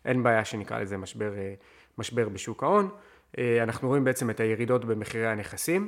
אין 0.06 0.24
בעיה 0.24 0.46
שנקרא 0.46 0.80
לזה 0.80 0.98
משבר, 0.98 1.34
משבר 1.98 2.30
בשוק 2.30 2.64
ההון. 2.64 2.90
אנחנו 3.38 3.88
רואים 3.88 4.04
בעצם 4.04 4.30
את 4.30 4.40
הירידות 4.40 4.86
במחירי 4.86 5.28
הנכסים. 5.28 5.88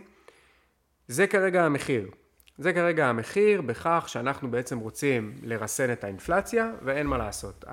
זה 1.08 1.28
כרגע 1.28 1.66
המחיר. 1.66 2.10
זה 2.58 2.74
כרגע 2.74 3.08
המחיר 3.08 3.62
בכך 3.62 4.06
שאנחנו 4.08 4.52
בעצם 4.52 4.80
רוצים 4.80 5.36
לרסן 5.44 5.92
את 5.92 6.04
האינפלציה 6.04 6.72
ואין 6.82 7.08
מה 7.08 7.18
לעשות. 7.18 7.66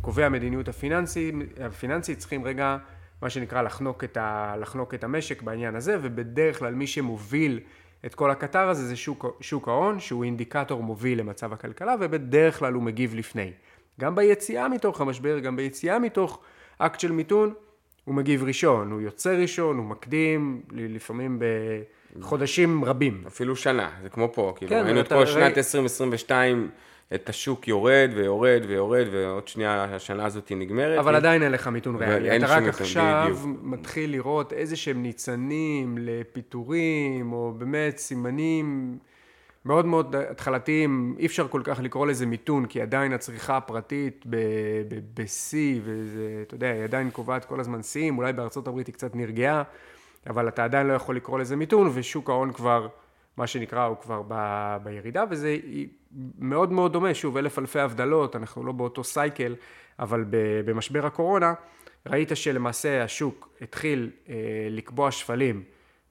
קובעי 0.00 0.24
המדיניות 0.24 0.68
הפיננסי, 0.68 1.32
הפיננסי 1.60 2.14
צריכים 2.14 2.44
רגע 2.44 2.76
מה 3.22 3.30
שנקרא 3.30 3.62
לחנוק 3.62 4.04
את, 4.04 4.16
ה, 4.16 4.54
לחנוק 4.60 4.94
את 4.94 5.04
המשק 5.04 5.42
בעניין 5.42 5.76
הזה 5.76 5.96
ובדרך 6.02 6.58
כלל 6.58 6.74
מי 6.74 6.86
שמוביל 6.86 7.60
את 8.06 8.14
כל 8.14 8.30
הקטר 8.30 8.68
הזה 8.68 8.86
זה 8.86 8.96
שוק, 8.96 9.26
שוק 9.40 9.68
ההון 9.68 10.00
שהוא 10.00 10.24
אינדיקטור 10.24 10.82
מוביל 10.82 11.18
למצב 11.18 11.52
הכלכלה 11.52 11.94
ובדרך 12.00 12.58
כלל 12.58 12.72
הוא 12.72 12.82
מגיב 12.82 13.14
לפני. 13.14 13.52
גם 14.00 14.14
ביציאה 14.14 14.68
מתוך 14.68 15.00
המשבר, 15.00 15.38
גם 15.38 15.56
ביציאה 15.56 15.98
מתוך 15.98 16.40
אקט 16.78 17.00
של 17.00 17.12
מיתון 17.12 17.54
הוא 18.04 18.14
מגיב 18.14 18.44
ראשון, 18.44 18.90
הוא 18.90 19.00
יוצא 19.00 19.30
ראשון, 19.30 19.76
הוא 19.76 19.84
מקדים, 19.84 20.62
לפעמים 20.72 21.42
בחודשים 22.18 22.84
רבים. 22.84 23.24
אפילו 23.26 23.56
שנה, 23.56 23.90
זה 24.02 24.08
כמו 24.08 24.32
פה, 24.32 24.52
כאילו, 24.56 24.70
כן, 24.70 24.84
ראינו 24.84 25.00
את 25.00 25.08
כל 25.08 25.26
שנת 25.26 25.58
2022, 25.58 26.70
את 27.14 27.28
השוק 27.28 27.68
יורד 27.68 28.10
ויורד 28.14 28.62
ויורד, 28.68 29.06
ועוד 29.12 29.48
שנייה 29.48 29.84
השנה 29.84 30.24
הזאת 30.24 30.52
נגמרת. 30.56 30.98
אבל 30.98 31.14
עדיין 31.14 31.42
אין 31.42 31.52
לך 31.52 31.68
מיתון 31.68 31.96
ריאלי. 31.96 32.36
אתה 32.36 32.46
רק 32.46 32.62
עכשיו 32.62 33.24
בדיוק. 33.24 33.58
מתחיל 33.62 34.10
לראות 34.10 34.52
איזה 34.52 34.76
שהם 34.76 35.02
ניצנים 35.02 35.98
לפיטורים, 36.00 37.32
או 37.32 37.54
באמת 37.58 37.98
סימנים 37.98 38.98
מאוד 39.64 39.86
מאוד 39.86 40.16
התחלתיים, 40.16 41.14
אי 41.18 41.26
אפשר 41.26 41.48
כל 41.48 41.60
כך 41.64 41.80
לקרוא 41.80 42.06
לזה 42.06 42.26
מיתון, 42.26 42.66
כי 42.66 42.80
עדיין 42.82 43.12
הצריכה 43.12 43.56
הפרטית 43.56 44.24
בשיא, 45.14 45.80
וזה, 45.84 46.42
אתה 46.42 46.54
יודע, 46.54 46.70
היא 46.70 46.84
עדיין 46.84 47.10
קובעת 47.10 47.44
כל 47.44 47.60
הזמן 47.60 47.82
שיאים, 47.82 48.18
אולי 48.18 48.32
בארצות 48.32 48.68
הברית 48.68 48.86
היא 48.86 48.92
קצת 48.92 49.16
נרגעה, 49.16 49.62
אבל 50.26 50.48
אתה 50.48 50.64
עדיין 50.64 50.86
לא 50.86 50.92
יכול 50.92 51.16
לקרוא 51.16 51.38
לזה 51.38 51.56
מיתון, 51.56 51.90
ושוק 51.94 52.30
ההון 52.30 52.52
כבר, 52.52 52.88
מה 53.36 53.46
שנקרא, 53.46 53.84
הוא 53.84 53.96
כבר 53.96 54.22
ב, 54.28 54.34
בירידה, 54.82 55.24
וזה 55.30 55.56
מאוד 56.38 56.72
מאוד 56.72 56.92
דומה, 56.92 57.14
שוב, 57.14 57.36
אלף 57.36 57.58
אלפי 57.58 57.80
הבדלות, 57.80 58.36
אנחנו 58.36 58.64
לא 58.64 58.72
באותו 58.72 59.04
סייקל, 59.04 59.54
אבל 59.98 60.24
במשבר 60.64 61.06
הקורונה, 61.06 61.54
ראית 62.06 62.28
שלמעשה 62.34 63.04
השוק 63.04 63.48
התחיל 63.60 64.10
אה, 64.28 64.34
לקבוע 64.70 65.10
שפלים 65.10 65.62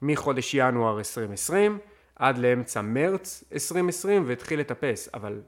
מחודש 0.01 0.53
ינואר 0.53 0.97
2020, 0.97 1.79
עד 2.15 2.37
לאמצע 2.37 2.81
מרץ 2.81 3.43
2020 3.53 4.23
והתחיל 4.27 4.59
לטפס, 4.59 5.09
אבל 5.13 5.41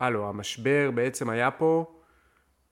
הלו, 0.00 0.28
המשבר 0.28 0.90
בעצם 0.94 1.30
היה 1.30 1.50
פה, 1.50 1.94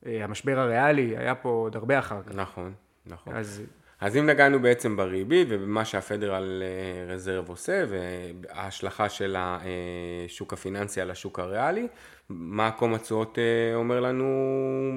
אה, 0.07 0.25
המשבר 0.25 0.59
הריאלי 0.59 1.17
היה 1.17 1.35
פה 1.35 1.49
עוד 1.49 1.77
הרבה 1.77 1.99
אחר 1.99 2.23
כך. 2.23 2.35
נכון, 2.35 2.75
נכון. 3.07 3.37
אז... 3.37 3.63
אז 4.01 4.17
אם 4.17 4.27
נגענו 4.27 4.61
בעצם 4.61 4.97
בריבית 4.97 5.49
ובמה 5.51 5.85
שהפדרל 5.85 6.63
אה, 6.63 7.15
רזרב 7.15 7.49
עושה 7.49 7.85
וההשלכה 7.89 9.09
של 9.09 9.37
השוק 9.39 10.53
הפיננסי 10.53 11.01
על 11.01 11.11
השוק 11.11 11.39
הריאלי, 11.39 11.89
מה 12.29 12.67
עקום 12.67 12.95
התשואות 12.95 13.39
אה, 13.39 13.75
אומר 13.75 14.01
לנו 14.01 14.27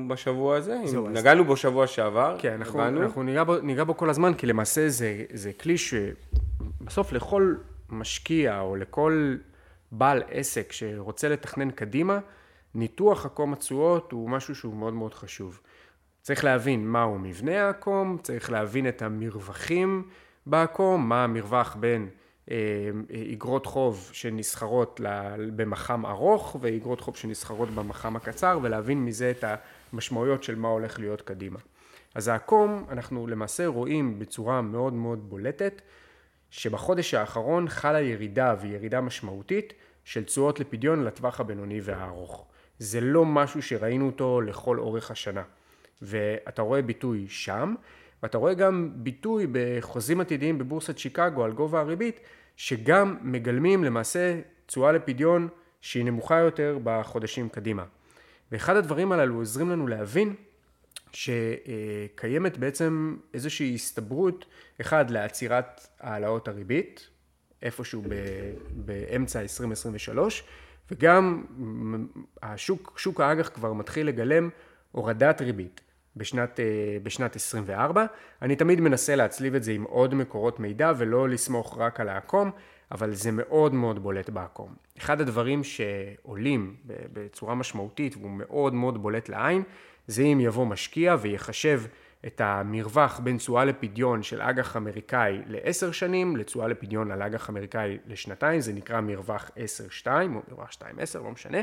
בשבוע 0.08 0.58
הזה? 0.58 0.78
זהו, 0.86 1.10
נגענו 1.10 1.46
בו 1.46 1.58
שבוע 1.58 1.88
שעבר, 1.88 2.36
כן, 2.40 2.54
אנחנו, 2.54 2.88
אנחנו 2.88 3.24
ניגע, 3.24 3.44
בו, 3.44 3.58
ניגע 3.58 3.84
בו 3.84 3.98
כל 3.98 4.10
הזמן, 4.10 4.34
כי 4.34 4.48
למעשה 4.48 4.90
זה, 4.90 5.24
זה 5.34 5.54
כלי 5.54 5.76
שבסוף 5.78 7.14
לכל 7.14 7.56
משקיע 7.90 8.60
או 8.60 8.76
לכל 8.76 9.36
בעל 9.92 10.24
עסק 10.30 10.72
שרוצה 10.72 11.30
לתכנן 11.30 11.72
קדימה, 11.72 12.20
ניתוח 12.76 13.26
עקום 13.26 13.54
התשואות 13.54 14.12
הוא 14.12 14.30
משהו 14.30 14.56
שהוא 14.56 14.76
מאוד 14.76 14.94
מאוד 14.94 15.14
חשוב. 15.14 15.60
צריך 16.22 16.44
להבין 16.44 16.88
מהו 16.88 17.20
מבנה 17.20 17.66
העקום, 17.66 18.18
צריך 18.24 18.52
להבין 18.52 18.88
את 18.88 19.02
המרווחים 19.02 20.10
בעקום, 20.46 21.10
מה 21.10 21.24
המרווח 21.24 21.76
בין 21.80 22.10
אה, 22.52 22.58
איגרות 23.10 23.66
חוב 23.66 24.10
שנסחרות 24.14 25.00
במח"מ 25.56 26.06
ארוך 26.06 26.56
ואיגרות 26.62 27.02
חוב 27.02 27.16
שנסחרות 27.16 27.70
במח"מ 27.70 28.16
הקצר 28.16 28.60
ולהבין 28.62 29.06
מזה 29.06 29.32
את 29.32 29.44
המשמעויות 29.94 30.44
של 30.44 30.56
מה 30.56 30.68
הולך 30.68 31.00
להיות 31.00 31.22
קדימה. 31.22 31.60
אז 32.16 32.28
העקום 32.28 32.86
אנחנו 32.90 33.28
למעשה 33.28 33.68
רואים 33.68 34.20
בצורה 34.20 34.62
מאוד 34.62 34.94
מאוד 34.94 35.30
בולטת 35.30 35.82
שבחודש 36.50 37.14
האחרון 37.14 37.70
חלה 37.70 38.02
ירידה 38.02 38.56
וירידה 38.62 39.02
משמעותית 39.02 39.74
של 40.04 40.24
תשואות 40.24 40.60
לפדיון 40.60 41.04
לטווח 41.04 41.40
הבינוני 41.40 41.80
והארוך. 41.84 42.46
זה 42.80 43.02
לא 43.02 43.26
משהו 43.26 43.62
שראינו 43.62 44.06
אותו 44.06 44.42
לכל 44.42 44.80
אורך 44.80 45.12
השנה. 45.12 45.44
ואתה 46.02 46.62
רואה 46.62 46.82
ביטוי 46.82 47.26
שם, 47.30 47.76
ואתה 48.24 48.38
רואה 48.38 48.54
גם 48.54 48.92
ביטוי 48.96 49.48
בחוזים 49.52 50.22
עתידיים 50.22 50.58
בבורסת 50.58 50.98
שיקגו 50.98 51.44
על 51.44 51.52
גובה 51.52 51.80
הריבית, 51.80 52.20
שגם 52.56 53.18
מגלמים 53.22 53.84
למעשה 53.84 54.40
תשואה 54.66 54.92
לפדיון 54.92 55.48
שהיא 55.82 56.06
נמוכה 56.06 56.40
יותר 56.40 56.80
בחודשים 56.84 57.50
קדימה. 57.50 57.84
ואחד 58.52 58.76
הדברים 58.76 59.12
הללו 59.12 59.36
עוזרים 59.36 59.70
לנו 59.70 59.88
להבין 59.88 60.36
שקיימת 61.12 62.58
בעצם 62.58 63.18
איזושהי 63.34 63.76
הסתברות, 63.76 64.46
אחד, 64.82 65.10
לעצירת 65.10 65.88
העלאות 66.00 66.48
הריבית, 66.48 67.08
איפשהו 67.62 68.04
באמצע 68.72 69.42
2023, 69.42 70.44
וגם 70.92 71.44
השוק, 72.44 72.94
שוק 72.98 73.22
האג"ח 73.22 73.50
כבר 73.50 73.74
מתחיל 73.74 74.08
לגלם 74.08 74.50
הורדת 74.92 75.42
ריבית 75.42 75.82
בשנת, 76.18 76.60
בשנת 77.04 77.36
24. 77.36 78.06
אני 78.42 78.56
תמיד 78.56 78.82
מנסה 78.82 79.16
להצליב 79.16 79.56
את 79.56 79.64
זה 79.64 79.72
עם 79.72 79.84
עוד 79.84 80.16
מקורות 80.16 80.60
מידע 80.60 80.92
ולא 80.98 81.30
לסמוך 81.30 81.78
רק 81.78 82.00
על 82.00 82.10
העקום, 82.10 82.52
אבל 82.92 83.14
זה 83.14 83.32
מאוד 83.32 83.74
מאוד 83.74 84.04
בולט 84.04 84.30
בעקום. 84.30 84.76
אחד 84.98 85.22
הדברים 85.22 85.64
שעולים 85.64 86.76
בצורה 86.86 87.56
משמעותית 87.56 88.16
והוא 88.18 88.32
מאוד 88.32 88.74
מאוד 88.74 89.02
בולט 89.02 89.30
לעין, 89.30 89.64
זה 90.08 90.22
אם 90.22 90.40
יבוא 90.40 90.66
משקיע 90.66 91.16
ויחשב 91.22 91.82
את 92.28 92.42
המרווח 92.44 93.20
בין 93.20 93.38
תשואה 93.38 93.66
לפדיון 93.66 94.24
של 94.24 94.42
אג"ח 94.42 94.78
אמריקאי 94.78 95.42
לעשר 95.48 95.92
שנים 95.92 96.38
לתשואה 96.38 96.68
לפדיון 96.68 97.12
על 97.12 97.22
אג"ח 97.22 97.50
אמריקאי 97.50 97.98
לשנתיים, 98.08 98.62
זה 98.62 98.74
נקרא 98.74 99.02
מרווח 99.02 99.52
10-2 100.04 100.08
או 100.08 100.42
מרווח 100.50 100.70
2-10, 100.72 100.84
לא 101.16 101.32
משנה. 101.32 101.58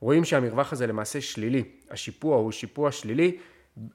רואים 0.00 0.24
שהמרווח 0.24 0.72
הזה 0.72 0.86
למעשה 0.86 1.20
שלילי, 1.20 1.64
השיפוע 1.90 2.36
הוא 2.36 2.52
שיפוע 2.52 2.92
שלילי 2.92 3.36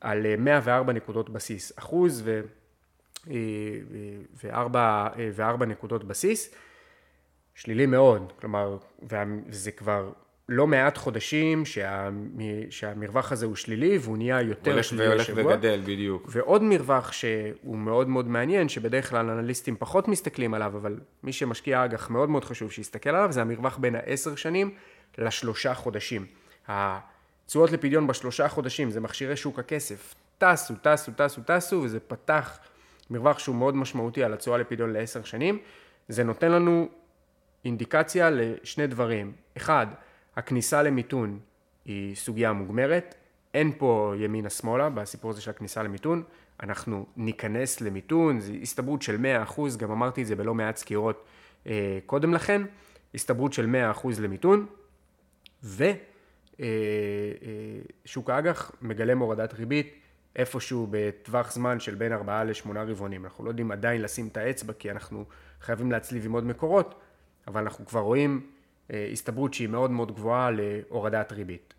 על 0.01 0.35
104 0.37 0.93
נקודות 0.93 1.29
בסיס, 1.29 1.73
אחוז 1.79 2.21
ו... 2.25 2.41
וארבע, 4.43 5.07
וארבע 5.33 5.65
נקודות 5.65 6.03
בסיס, 6.03 6.55
שלילי 7.55 7.85
מאוד, 7.85 8.33
כלומר, 8.39 8.77
וזה 9.09 9.71
כבר 9.71 10.11
לא 10.49 10.67
מעט 10.67 10.97
חודשים 10.97 11.65
שה, 11.65 12.09
שהמרווח 12.69 13.31
הזה 13.31 13.45
הוא 13.45 13.55
שלילי 13.55 13.97
והוא 13.97 14.17
נהיה 14.17 14.41
יותר 14.41 14.81
שלילי 14.81 15.07
הולך 15.07 15.21
השבוע. 15.21 15.43
והולך 15.43 15.57
וגדל, 15.57 15.81
בדיוק. 15.85 16.27
ועוד 16.31 16.63
מרווח 16.63 17.11
שהוא 17.11 17.77
מאוד 17.77 18.09
מאוד 18.09 18.27
מעניין, 18.27 18.69
שבדרך 18.69 19.09
כלל 19.09 19.29
אנליסטים 19.29 19.75
פחות 19.79 20.07
מסתכלים 20.07 20.53
עליו, 20.53 20.77
אבל 20.77 20.99
מי 21.23 21.33
שמשקיע 21.33 21.85
אג"ח 21.85 22.09
מאוד 22.09 22.29
מאוד 22.29 22.45
חשוב 22.45 22.71
שיסתכל 22.71 23.09
עליו, 23.09 23.31
זה 23.31 23.41
המרווח 23.41 23.77
בין 23.77 23.95
העשר 23.95 24.35
שנים 24.35 24.73
לשלושה 25.17 25.73
חודשים. 25.73 26.25
התשואות 27.45 27.71
לפדיון 27.71 28.07
בשלושה 28.07 28.47
חודשים 28.47 28.91
זה 28.91 28.99
מכשירי 28.99 29.35
שוק 29.35 29.59
הכסף, 29.59 30.15
טסו, 30.37 30.73
טסו, 30.81 31.11
טסו, 31.11 31.41
טסו, 31.41 31.81
וזה 31.83 31.99
פתח 31.99 32.59
מרווח 33.09 33.39
שהוא 33.39 33.55
מאוד 33.55 33.75
משמעותי 33.75 34.23
על 34.23 34.33
התשואה 34.33 34.57
לפדיון 34.57 34.93
לעשר 34.93 35.23
שנים. 35.23 35.59
זה 36.09 36.23
נותן 36.23 36.51
לנו 36.51 36.89
אינדיקציה 37.65 38.29
לשני 38.29 38.87
דברים. 38.87 39.31
אחד, 39.57 39.87
הכניסה 40.35 40.83
למיתון 40.83 41.39
היא 41.85 42.15
סוגיה 42.15 42.53
מוגמרת, 42.53 43.15
אין 43.53 43.71
פה 43.77 44.13
ימינה 44.17 44.49
שמאלה 44.49 44.89
בסיפור 44.89 45.31
הזה 45.31 45.41
של 45.41 45.51
הכניסה 45.51 45.83
למיתון, 45.83 46.23
אנחנו 46.63 47.05
ניכנס 47.17 47.81
למיתון, 47.81 48.39
זו 48.39 48.53
הסתברות 48.61 49.01
של 49.01 49.17
100%, 49.47 49.61
גם 49.77 49.91
אמרתי 49.91 50.21
את 50.21 50.27
זה 50.27 50.35
בלא 50.35 50.53
מעט 50.53 50.77
סקירות 50.77 51.25
אה, 51.67 51.99
קודם 52.05 52.33
לכן, 52.33 52.61
הסתברות 53.15 53.53
של 53.53 53.75
100% 54.03 54.07
למיתון, 54.21 54.65
ושוק 55.63 56.14
אה, 56.59 56.65
אה, 58.27 58.35
האג"ח 58.35 58.71
מגלם 58.81 59.19
הורדת 59.19 59.53
ריבית 59.53 59.93
איפשהו 60.35 60.87
בטווח 60.91 61.51
זמן 61.51 61.79
של 61.79 61.95
בין 61.95 62.13
ארבעה 62.13 62.43
לשמונה 62.43 62.83
רבעונים. 62.83 63.25
אנחנו 63.25 63.43
לא 63.43 63.49
יודעים 63.49 63.71
עדיין 63.71 64.01
לשים 64.01 64.27
את 64.27 64.37
האצבע 64.37 64.73
כי 64.73 64.91
אנחנו 64.91 65.25
חייבים 65.61 65.91
להצליב 65.91 66.25
עם 66.25 66.31
עוד 66.31 66.43
מקורות, 66.43 66.95
אבל 67.47 67.61
אנחנו 67.61 67.85
כבר 67.85 67.99
רואים 67.99 68.49
אה, 68.91 69.09
הסתברות 69.11 69.53
שהיא 69.53 69.69
מאוד 69.69 69.91
מאוד 69.91 70.15
גבוהה 70.15 70.51
להורדת 70.51 71.31
ריבית. 71.31 71.74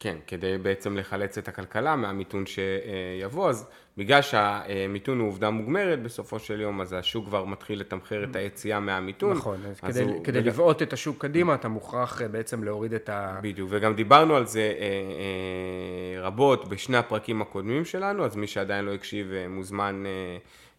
כן, 0.00 0.16
כדי 0.26 0.58
בעצם 0.58 0.96
לחלץ 0.96 1.38
את 1.38 1.48
הכלכלה 1.48 1.96
מהמיתון 1.96 2.44
שיבוא, 2.46 3.48
אז 3.48 3.66
בגלל 3.96 4.22
שהמיתון 4.22 5.18
הוא 5.18 5.28
עובדה 5.28 5.50
מוגמרת 5.50 6.02
בסופו 6.02 6.38
של 6.38 6.60
יום, 6.60 6.80
אז 6.80 6.92
השוק 6.92 7.26
כבר 7.26 7.44
מתחיל 7.44 7.80
לתמחר 7.80 8.24
את 8.24 8.36
היציאה 8.36 8.80
מהמיתון. 8.80 9.36
נכון, 9.36 9.60
אז 9.66 9.80
אז 9.82 9.96
כדי, 9.96 10.02
הוא, 10.02 10.24
כדי 10.24 10.38
וגם... 10.38 10.48
לבעוט 10.48 10.82
את 10.82 10.92
השוק 10.92 11.22
קדימה, 11.22 11.54
אתה 11.54 11.68
מוכרח 11.68 12.22
אה, 12.22 12.28
בעצם 12.28 12.64
להוריד 12.64 12.94
את 12.94 13.08
ה... 13.08 13.38
בדיוק, 13.42 13.68
וגם 13.72 13.94
דיברנו 13.94 14.36
על 14.36 14.46
זה 14.46 14.60
אה, 14.60 14.84
אה, 14.84 16.22
רבות 16.22 16.68
בשני 16.68 16.96
הפרקים 16.96 17.42
הקודמים 17.42 17.84
שלנו, 17.84 18.24
אז 18.24 18.36
מי 18.36 18.46
שעדיין 18.46 18.84
לא 18.84 18.94
הקשיב 18.94 19.32
מוזמן... 19.48 20.04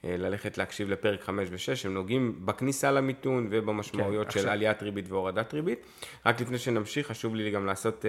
ללכת 0.03 0.57
להקשיב 0.57 0.89
לפרק 0.89 1.21
5 1.21 1.49
ו-6, 1.51 1.87
הם 1.87 1.93
נוגעים 1.93 2.39
בכניסה 2.45 2.91
למיתון 2.91 3.47
ובמשמעויות 3.51 4.27
כן, 4.27 4.31
של 4.31 4.39
עכשיו... 4.39 4.51
עליית 4.51 4.83
ריבית 4.83 5.05
והורדת 5.09 5.53
ריבית. 5.53 5.85
רק 6.25 6.41
לפני 6.41 6.57
שנמשיך, 6.57 7.07
חשוב 7.07 7.35
לי 7.35 7.51
גם 7.51 7.65
לעשות 7.65 8.05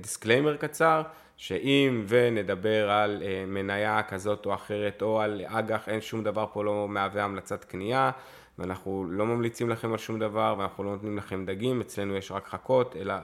disclaimer 0.00 0.54
uh, 0.54 0.56
קצר, 0.56 1.02
שאם 1.36 2.04
ונדבר 2.08 2.90
על 2.90 3.22
uh, 3.22 3.46
מניה 3.46 4.02
כזאת 4.02 4.46
או 4.46 4.54
אחרת 4.54 5.02
או 5.02 5.20
על 5.20 5.42
אג"ח, 5.46 5.88
אין 5.88 6.00
שום 6.00 6.24
דבר 6.24 6.46
פה 6.52 6.64
לא 6.64 6.88
מהווה 6.88 7.24
המלצת 7.24 7.64
קנייה. 7.64 8.10
ואנחנו 8.58 9.06
לא 9.10 9.26
ממליצים 9.26 9.70
לכם 9.70 9.92
על 9.92 9.98
שום 9.98 10.18
דבר 10.18 10.54
ואנחנו 10.58 10.84
לא 10.84 10.90
נותנים 10.90 11.16
לכם 11.16 11.44
דגים, 11.46 11.80
אצלנו 11.80 12.16
יש 12.16 12.30
רק 12.30 12.46
חכות, 12.46 12.96
אלא 12.96 13.14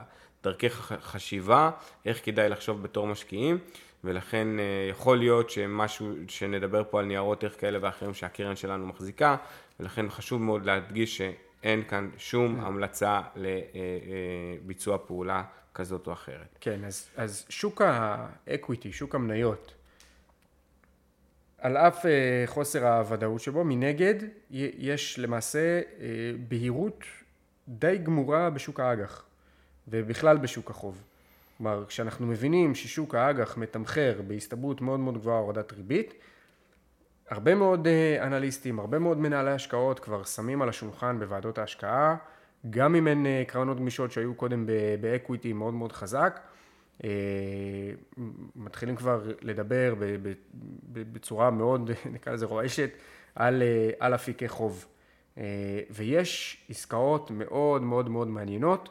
דרכי 0.43 0.69
חשיבה, 1.01 1.71
איך 2.05 2.25
כדאי 2.25 2.49
לחשוב 2.49 2.83
בתור 2.83 3.07
משקיעים. 3.07 3.57
ולכן 4.05 4.59
אה, 4.59 4.63
יכול 4.89 5.17
להיות 5.17 5.49
שמשהו, 5.49 6.13
שנדבר 6.27 6.83
פה 6.89 6.99
על 6.99 7.05
ניירות 7.05 7.43
ערך 7.43 7.61
כאלה 7.61 7.79
ואחרים 7.81 8.13
שהקרן 8.13 8.55
שלנו 8.55 8.87
מחזיקה, 8.87 9.35
ולכן 9.79 10.09
חשוב 10.09 10.41
מאוד 10.41 10.65
להדגיש 10.65 11.17
שאין 11.17 11.83
כאן 11.83 12.09
שום 12.17 12.55
כן. 12.55 12.65
המלצה 12.65 13.21
לביצוע 13.35 14.95
אה, 14.95 14.99
אה, 15.01 15.07
פעולה 15.07 15.43
כזאת 15.75 16.07
או 16.07 16.13
אחרת. 16.13 16.57
כן, 16.61 16.85
אז, 16.85 17.07
אז 17.17 17.45
שוק 17.49 17.81
האקוויטי, 17.81 18.91
שוק 18.93 19.15
המניות, 19.15 19.73
על 21.57 21.77
אף 21.77 22.05
חוסר 22.45 22.87
הוודאות 22.87 23.41
שבו, 23.41 23.63
מנגד 23.63 24.15
יש 24.51 25.19
למעשה 25.19 25.81
בהירות 26.47 27.03
די 27.67 27.97
גמורה 28.03 28.49
בשוק 28.49 28.79
האג"ח 28.79 29.23
ובכלל 29.87 30.37
בשוק 30.37 30.69
החוב. 30.69 31.03
כלומר, 31.57 31.85
כשאנחנו 31.87 32.27
מבינים 32.27 32.75
ששוק 32.75 33.15
האג"ח 33.15 33.57
מתמחר 33.57 34.21
בהסתברות 34.27 34.81
מאוד 34.81 34.99
מאוד 34.99 35.17
גבוהה 35.17 35.39
הורדת 35.39 35.73
ריבית, 35.73 36.13
הרבה 37.29 37.55
מאוד 37.55 37.87
אה, 37.87 38.27
אנליסטים, 38.27 38.79
הרבה 38.79 38.99
מאוד 38.99 39.17
מנהלי 39.17 39.51
השקעות 39.51 39.99
כבר 39.99 40.23
שמים 40.23 40.61
על 40.61 40.69
השולחן 40.69 41.19
בוועדות 41.19 41.57
ההשקעה, 41.57 42.15
גם 42.69 42.95
אם 42.95 43.07
הן 43.07 43.25
אה, 43.25 43.43
קרנות 43.47 43.77
גמישות 43.77 44.11
שהיו 44.11 44.35
קודם 44.35 44.65
באקוויטי 45.01 45.53
מאוד 45.53 45.73
מאוד 45.73 45.91
חזק, 45.91 46.39
אה, 47.03 47.09
מתחילים 48.55 48.95
כבר 48.95 49.21
לדבר 49.41 49.95
בצורה 50.91 51.51
מאוד, 51.51 51.91
נקרא 52.13 52.33
לזה 52.33 52.45
רועשת, 52.45 52.89
על, 53.35 53.63
על 53.99 54.15
אפיקי 54.15 54.47
חוב. 54.47 54.85
ויש 55.89 56.65
עסקאות 56.69 57.31
מאוד 57.31 57.81
מאוד 57.81 58.09
מאוד 58.09 58.27
מעניינות. 58.27 58.89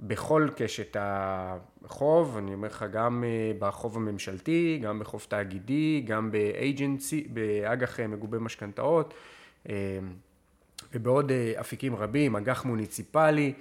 בכל 0.00 0.48
קשת 0.56 0.96
החוב, 1.00 2.36
אני 2.36 2.54
אומר 2.54 2.68
לך 2.68 2.84
גם 2.92 3.24
אה, 3.24 3.52
בחוב 3.58 3.96
הממשלתי, 3.96 4.78
גם 4.82 4.98
בחוב 4.98 5.26
תאגידי, 5.28 6.02
גם 6.06 6.30
באג'נסי, 6.30 7.28
באג"ח 7.32 8.00
אה, 8.00 8.06
מגובה 8.06 8.38
משכנתאות 8.38 9.14
אה, 9.68 9.98
ובעוד 10.92 11.32
אפיקים 11.60 11.96
רבים, 11.96 12.36
אג"ח 12.36 12.64
מוניציפלי, 12.64 13.52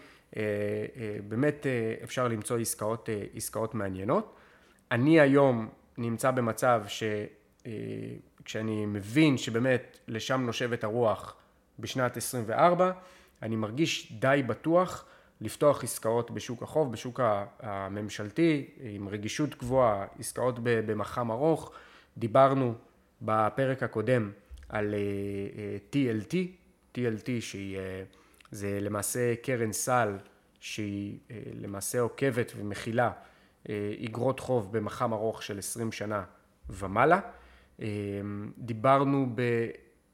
באמת 1.27 1.65
אפשר 2.03 2.27
למצוא 2.27 2.57
עסקאות, 2.57 3.09
עסקאות 3.35 3.75
מעניינות. 3.75 4.35
אני 4.91 5.19
היום 5.19 5.69
נמצא 5.97 6.31
במצב 6.31 6.83
שכשאני 7.67 8.85
מבין 8.85 9.37
שבאמת 9.37 9.99
לשם 10.07 10.41
נושבת 10.41 10.83
הרוח 10.83 11.35
בשנת 11.79 12.17
24, 12.17 12.91
אני 13.41 13.55
מרגיש 13.55 14.13
די 14.19 14.43
בטוח 14.47 15.05
לפתוח 15.41 15.83
עסקאות 15.83 16.31
בשוק 16.31 16.63
החוב, 16.63 16.91
בשוק 16.91 17.19
הממשלתי, 17.59 18.67
עם 18.79 19.07
רגישות 19.07 19.55
גבוהה, 19.55 20.05
עסקאות 20.19 20.55
במח"מ 20.61 21.31
ארוך. 21.31 21.71
דיברנו 22.17 22.73
בפרק 23.21 23.83
הקודם 23.83 24.31
על 24.69 24.95
TLT, 25.91 26.35
אה, 26.35 26.41
TLT 26.97 27.29
אה, 27.29 27.41
שהיא, 27.41 27.77
אה, 27.77 28.03
זה 28.51 28.79
למעשה 28.81 29.35
קרן 29.35 29.71
סל 29.73 30.17
שהיא 30.59 31.17
למעשה 31.53 31.99
עוקבת 31.99 32.51
ומכילה 32.55 33.11
אגרות 34.05 34.39
חוב 34.39 34.77
במח"מ 34.77 35.13
ארוך 35.13 35.43
של 35.43 35.59
20 35.59 35.91
שנה 35.91 36.23
ומעלה. 36.69 37.19
דיברנו 38.57 39.35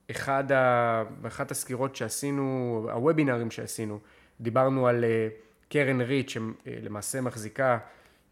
באחד 0.10 0.52
ה... 0.52 1.04
באחת 1.22 1.52
הסקירות 1.52 1.96
שעשינו, 1.96 2.88
הוובינרים 2.94 3.52
שעשינו, 3.52 4.00
דיברנו 4.42 4.88
על 4.88 5.04
אה, 5.04 5.28
קרן 5.70 6.02
ריט 6.02 6.30
שלמעשה 6.30 7.22
מחזיקה 7.22 7.78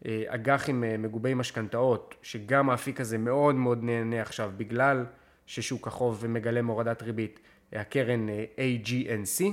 אה, 0.06 0.24
אג"חים 0.26 0.84
אה, 0.84 0.96
מגובי 0.96 1.34
משכנתאות, 1.34 2.14
שגם 2.22 2.70
האפיק 2.70 3.00
הזה 3.00 3.18
מאוד 3.18 3.54
מאוד 3.54 3.82
נהנה 3.82 4.22
עכשיו 4.22 4.52
בגלל 4.56 5.04
ששוק 5.46 5.86
החוב 5.86 6.26
מגלם 6.26 6.66
הורדת 6.66 7.02
ריבית, 7.02 7.40
הקרן 7.72 8.26
AGNC, 8.56 9.44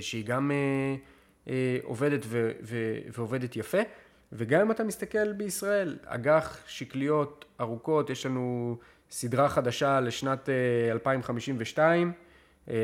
שהיא 0.00 0.24
גם 0.24 0.50
עובדת 1.82 2.20
ו- 2.26 2.52
ו- 2.62 2.98
ועובדת 3.12 3.56
יפה, 3.56 3.78
וגם 4.32 4.60
אם 4.60 4.70
אתה 4.70 4.84
מסתכל 4.84 5.32
בישראל, 5.32 5.98
אג"ח 6.04 6.58
שקליות 6.66 7.44
ארוכות, 7.60 8.10
יש 8.10 8.26
לנו 8.26 8.76
סדרה 9.10 9.48
חדשה 9.48 10.00
לשנת 10.00 10.48
2052, 10.90 12.12
אה, 12.68 12.74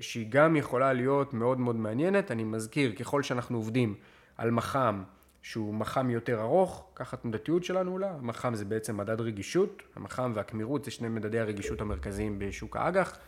שהיא 0.00 0.26
גם 0.28 0.56
יכולה 0.56 0.92
להיות 0.92 1.34
מאוד 1.34 1.60
מאוד 1.60 1.76
מעניינת. 1.76 2.30
אני 2.30 2.44
מזכיר, 2.44 2.92
ככל 2.92 3.22
שאנחנו 3.22 3.58
עובדים 3.58 3.94
על 4.36 4.50
מח"מ 4.50 5.02
שהוא 5.42 5.74
מח"מ 5.74 6.10
יותר 6.10 6.40
ארוך, 6.40 6.86
ככה 6.94 7.16
התנודתיות 7.16 7.64
שלנו 7.64 7.90
עולה. 7.92 8.16
מח"מ 8.22 8.54
זה 8.54 8.64
בעצם 8.64 8.96
מדד 8.96 9.20
רגישות, 9.20 9.82
המח"מ 9.96 10.32
והקמירות 10.34 10.84
זה 10.84 10.90
שני 10.90 11.08
מדדי 11.08 11.38
הרגישות 11.38 11.80
המרכזיים 11.80 12.38
בשוק 12.38 12.76
האג"ח, 12.76 13.18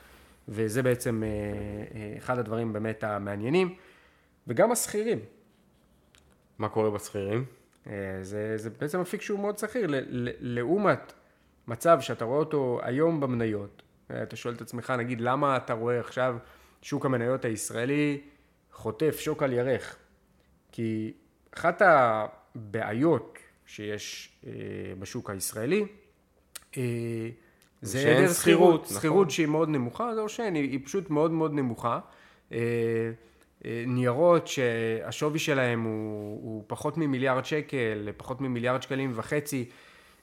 וזה 0.49 0.83
בעצם 0.83 1.23
אה, 1.23 1.29
אה, 1.29 2.15
אחד 2.19 2.39
הדברים 2.39 2.73
באמת 2.73 3.05
המעניינים. 3.05 3.75
וגם 4.47 4.73
השכירים. 4.73 5.19
מה 6.59 6.69
קורה 6.69 6.91
בשכירים? 6.91 7.45
זה, 8.23 8.57
זה 8.57 8.71
בעצם 8.71 9.01
אפיק 9.01 9.23
שהוא 9.23 9.41
מאוד 9.41 9.59
שכיר, 9.59 9.87
לעומת 10.41 11.13
מצב 11.69 12.01
שאתה 12.01 12.25
רואה 12.25 12.39
אותו 12.39 12.81
היום 12.83 13.21
במניות, 13.21 13.83
אתה 14.23 14.37
שואל 14.37 14.55
את 14.55 14.61
עצמך, 14.61 14.91
נגיד, 14.99 15.21
למה 15.21 15.57
אתה 15.57 15.73
רואה 15.73 16.01
עכשיו 16.01 16.37
שוק 16.83 17.07
המניות 17.07 17.45
הישראלי 17.45 18.21
חוטף 18.73 19.19
שוק 19.21 19.43
על 19.43 19.53
ירך? 19.53 19.97
כי 20.73 21.13
אחת 21.55 21.83
הבעיות 21.85 23.39
שיש 23.67 24.39
אה, 24.47 24.53
בשוק 24.99 25.31
הישראלי, 25.31 25.87
אה, 26.77 26.83
זה 27.83 27.99
היעדר 27.99 28.33
שכירות, 28.33 28.85
נכון. 28.85 28.97
שכירות 28.97 29.31
שהיא 29.31 29.47
מאוד 29.47 29.69
נמוכה, 29.69 30.15
זה 30.15 30.21
או 30.21 30.29
שאין, 30.29 30.55
היא, 30.55 30.71
היא 30.71 30.81
פשוט 30.85 31.11
מאוד 31.11 31.31
מאוד 31.31 31.55
נמוכה. 31.55 32.01
אה, 32.53 32.59
אה, 33.65 33.85
ניירות 33.87 34.47
שהשווי 34.47 35.39
שלהם 35.39 35.83
הוא, 35.83 36.41
הוא 36.43 36.65
פחות 36.67 36.99
ממיליארד 36.99 37.45
שקל, 37.45 38.09
פחות 38.17 38.41
ממיליארד 38.41 38.83
שקלים 38.83 39.13
וחצי, 39.15 39.69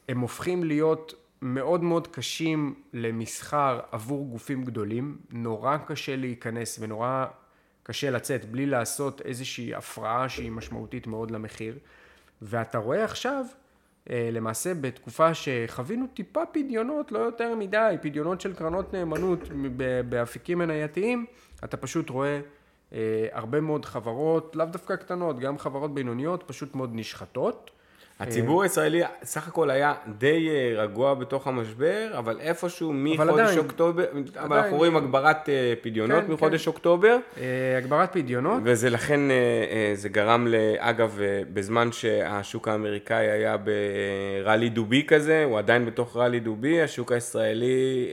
הם 0.09 0.19
הופכים 0.19 0.63
להיות 0.63 1.13
מאוד 1.41 1.83
מאוד 1.83 2.07
קשים 2.07 2.75
למסחר 2.93 3.79
עבור 3.91 4.27
גופים 4.27 4.63
גדולים, 4.63 5.17
נורא 5.31 5.77
קשה 5.77 6.15
להיכנס 6.15 6.79
ונורא 6.81 7.25
קשה 7.83 8.11
לצאת 8.11 8.45
בלי 8.45 8.65
לעשות 8.65 9.21
איזושהי 9.21 9.75
הפרעה 9.75 10.29
שהיא 10.29 10.51
משמעותית 10.51 11.07
מאוד 11.07 11.31
למחיר. 11.31 11.77
ואתה 12.41 12.77
רואה 12.77 13.03
עכשיו, 13.03 13.45
למעשה 14.09 14.73
בתקופה 14.73 15.33
שחווינו 15.33 16.05
טיפה 16.13 16.45
פדיונות, 16.45 17.11
לא 17.11 17.19
יותר 17.19 17.55
מדי, 17.55 17.95
פדיונות 18.01 18.41
של 18.41 18.53
קרנות 18.53 18.93
נאמנות 18.93 19.39
באפיקים 20.09 20.57
מנייתיים, 20.57 21.25
אתה 21.63 21.77
פשוט 21.77 22.09
רואה 22.09 22.41
אה, 22.93 23.27
הרבה 23.31 23.61
מאוד 23.61 23.85
חברות, 23.85 24.55
לאו 24.55 24.65
דווקא 24.65 24.95
קטנות, 24.95 25.39
גם 25.39 25.57
חברות 25.57 25.93
בינוניות, 25.93 26.43
פשוט 26.47 26.75
מאוד 26.75 26.89
נשחטות. 26.93 27.71
הציבור 28.27 28.63
הישראלי 28.63 29.01
סך 29.23 29.47
הכל 29.47 29.69
היה 29.69 29.93
די 30.07 30.49
אה, 30.49 30.81
רגוע 30.83 31.13
בתוך 31.13 31.47
המשבר, 31.47 32.11
אבל 32.17 32.39
איפשהו 32.39 32.93
מחודש 32.93 33.57
אוקטובר, 33.57 34.05
אבל 34.37 34.57
אנחנו 34.57 34.77
רואים 34.77 34.95
הגברת 34.95 35.49
אה, 35.49 35.73
פדיונות 35.81 36.23
כן, 36.27 36.31
מחודש 36.31 36.63
כן. 36.65 36.71
אוקטובר, 36.71 37.17
אה, 37.37 37.77
הגברת 37.77 38.13
פדיונות, 38.13 38.61
וזה 38.65 38.89
לכן, 38.89 39.19
זה 39.93 40.09
גרם, 40.09 40.47
ל- 40.47 40.55
אגב, 40.77 41.19
בזמן 41.53 41.91
שהשוק 41.91 42.67
האמריקאי 42.67 43.31
היה 43.31 43.55
בראלי 44.43 44.69
דובי 44.69 45.03
כזה, 45.07 45.43
הוא 45.43 45.57
עדיין 45.59 45.85
בתוך 45.85 46.17
ראלי 46.17 46.39
דובי, 46.39 46.81
השוק 46.81 47.11
הישראלי 47.11 48.07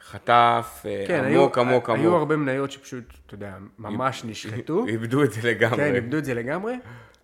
חטף 0.00 0.84
כן, 1.06 1.24
עמוק 1.24 1.58
היו, 1.58 1.66
עמוק 1.68 1.90
היו 1.90 1.98
עמוק. 1.98 2.14
הרבה 2.14 2.36
מניות 2.36 2.70
שפשוט, 2.70 3.04
אתה 3.26 3.34
יודע, 3.34 3.52
ממש 3.78 4.24
נשחטו. 4.24 4.86
איבדו 4.86 5.24
את 5.24 5.32
זה 5.32 5.40
לגמרי. 5.50 5.76
כן, 5.76 5.94
איבדו 5.94 6.18
את 6.18 6.24
זה 6.24 6.34
לגמרי, 6.34 6.74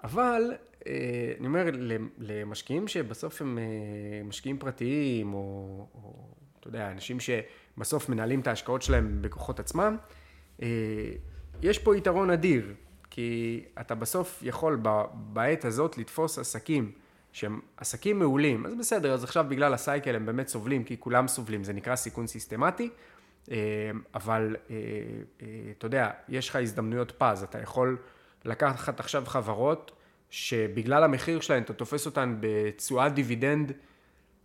אבל 0.05 0.53
אני 1.39 1.47
אומר, 1.47 1.65
למשקיעים 2.19 2.89
שבסוף 2.89 3.43
הם 3.43 3.59
אה, 3.59 3.65
משקיעים 4.25 4.59
פרטיים, 4.59 5.35
או, 5.35 5.39
או 5.95 6.29
אתה 6.61 6.69
יודע, 6.69 6.91
אנשים 6.91 7.17
שבסוף 7.21 8.09
מנהלים 8.09 8.41
את 8.41 8.47
ההשקעות 8.47 8.83
שלהם 8.83 9.19
בכוחות 9.21 9.61
עצמם, 9.61 9.97
אה, 10.63 10.69
יש 11.63 11.79
פה 11.79 11.97
יתרון 11.97 12.31
אדיר, 12.31 12.75
כי 13.11 13.65
אתה 13.81 13.95
בסוף 13.95 14.43
יכול 14.43 14.81
בעת 15.15 15.65
הזאת 15.65 15.99
לתפוס 15.99 16.39
עסקים 16.39 16.93
שהם 17.33 17.61
עסקים 17.77 18.19
מעולים, 18.19 18.67
אז 18.67 18.75
בסדר, 18.75 19.13
אז 19.13 19.25
עכשיו 19.25 19.47
בגלל 19.49 19.75
ה 19.75 19.82
cycle 19.82 20.17
הם 20.17 20.27
באמת 20.27 20.49
סובלים, 20.49 20.85
כי 20.85 20.97
כולם 21.01 21.29
סובלים, 21.29 21.65
זה 21.65 21.73
נקרא 21.73 21.97
סיכון 21.97 22.27
סיסטמטי, 22.27 22.91
אה, 23.51 23.57
אבל 24.15 24.57
אה, 24.71 24.77
אה, 25.43 25.47
אתה 25.79 25.87
יודע, 25.87 26.11
יש 26.29 26.49
לך 26.49 26.57
הזדמנויות 26.57 27.13
פז, 27.19 27.43
אתה 27.43 27.59
יכול 27.59 27.99
לקחת 28.45 29.01
עכשיו 29.01 29.23
חברות 29.27 29.93
שבגלל 30.31 31.05
המחיר 31.05 31.41
שלהן 31.41 31.63
אתה 31.63 31.73
תופס 31.73 32.07
אותן 32.07 32.37
בתשואת 32.41 33.15
דיבידנד 33.15 33.73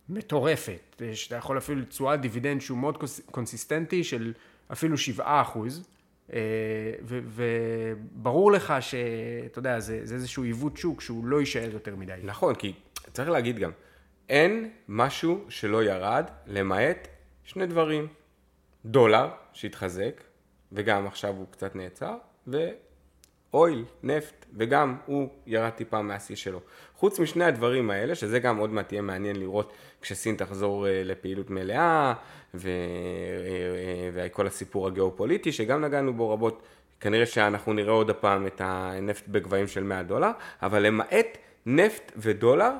מטורפת, 0.08 1.02
שאתה 1.14 1.36
יכול 1.36 1.58
אפילו 1.58 1.84
תשואת 1.84 2.20
דיבידנד 2.20 2.60
שהוא 2.60 2.78
מאוד 2.78 2.98
קונסיסטנטי 3.30 4.04
של 4.04 4.32
אפילו 4.72 4.98
7 4.98 5.40
אחוז, 5.42 5.88
אה, 6.32 6.38
ו- 7.02 7.20
וברור 7.26 8.52
לך 8.52 8.74
שאתה 8.80 9.58
יודע, 9.58 9.80
זה, 9.80 10.00
זה 10.02 10.14
איזשהו 10.14 10.42
עיוות 10.42 10.76
שוק 10.76 11.00
שהוא 11.00 11.26
לא 11.26 11.40
יישאר 11.40 11.70
יותר 11.72 11.96
מדי. 11.96 12.20
נכון, 12.22 12.54
כי 12.54 12.72
צריך 13.12 13.28
להגיד 13.28 13.58
גם, 13.58 13.70
אין 14.28 14.70
משהו 14.88 15.44
שלא 15.48 15.84
ירד, 15.84 16.24
למעט 16.46 17.08
שני 17.44 17.66
דברים. 17.66 18.06
דולר, 18.84 19.28
שהתחזק, 19.52 20.22
וגם 20.72 21.06
עכשיו 21.06 21.34
הוא 21.36 21.46
קצת 21.50 21.76
נעצר, 21.76 22.16
ואויל, 23.54 23.84
נפט, 24.02 24.46
וגם 24.56 24.96
הוא 25.06 25.28
ירד 25.46 25.70
טיפה 25.70 26.02
מהשיא 26.02 26.36
שלו. 26.36 26.60
חוץ 26.94 27.18
משני 27.20 27.44
הדברים 27.44 27.90
האלה, 27.90 28.14
שזה 28.14 28.38
גם 28.38 28.56
עוד 28.56 28.70
מעט 28.70 28.92
יהיה 28.92 29.02
מעניין 29.02 29.36
לראות 29.36 29.72
כשסין 30.02 30.36
תחזור 30.36 30.86
אה, 30.86 31.02
לפעילות 31.04 31.50
מלאה, 31.50 32.14
ו- 32.54 32.68
אה, 32.68 34.10
וכל 34.14 34.46
הסיפור 34.46 34.86
הגיאופוליטי, 34.86 35.52
שגם 35.52 35.84
נגענו 35.84 36.14
בו 36.14 36.30
רבות, 36.30 36.62
כנראה 37.00 37.26
שאנחנו 37.26 37.72
נראה 37.72 37.92
עוד 37.92 38.10
הפעם 38.10 38.46
את 38.46 38.60
הנפט 38.64 39.28
בגבהים 39.28 39.68
של 39.68 39.82
100 39.82 40.02
דולר, 40.02 40.30
אבל 40.62 40.86
למעט 40.86 41.38
נפט 41.66 42.12
ודולר, 42.16 42.72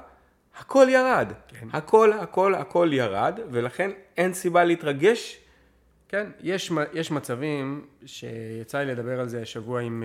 הכל 0.58 0.86
ירד. 0.90 1.32
כן. 1.48 1.66
הכל, 1.72 2.12
הכל, 2.12 2.54
הכל 2.54 2.88
ירד, 2.92 3.40
ולכן 3.50 3.90
אין 4.16 4.32
סיבה 4.32 4.64
להתרגש 4.64 5.40
כן, 6.08 6.26
יש, 6.40 6.72
יש 6.92 7.10
מצבים 7.10 7.86
שיצא 8.06 8.78
לי 8.78 8.92
לדבר 8.92 9.20
על 9.20 9.28
זה 9.28 9.42
השבוע 9.42 9.80
עם... 9.80 10.02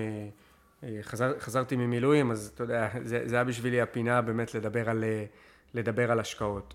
חזר, 1.02 1.40
חזרתי 1.40 1.76
ממילואים, 1.76 2.32
אז 2.32 2.52
אתה 2.56 2.64
יודע, 2.64 2.90
זה, 3.04 3.22
זה 3.26 3.36
היה 3.36 3.44
בשבילי 3.44 3.82
הפינה 3.82 4.22
באמת 4.22 4.56
לדבר 4.56 4.90
על, 4.90 5.04
אה, 5.04 5.26
לדבר 5.74 6.12
על 6.12 6.20
השקעות. 6.20 6.74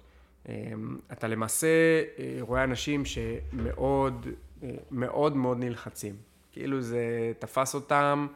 אה, 0.49 0.73
אתה 1.13 1.29
למעשה 1.29 1.67
אה, 2.19 2.37
רואה 2.41 2.65
אנשים 2.65 3.03
שמאוד 3.05 4.27
אה, 4.63 4.69
מאוד 4.91 5.37
מאוד 5.37 5.59
נלחצים. 5.59 6.17
כאילו 6.53 6.81
זה 6.81 7.33
תפס 7.39 7.75
אותם 7.75 8.27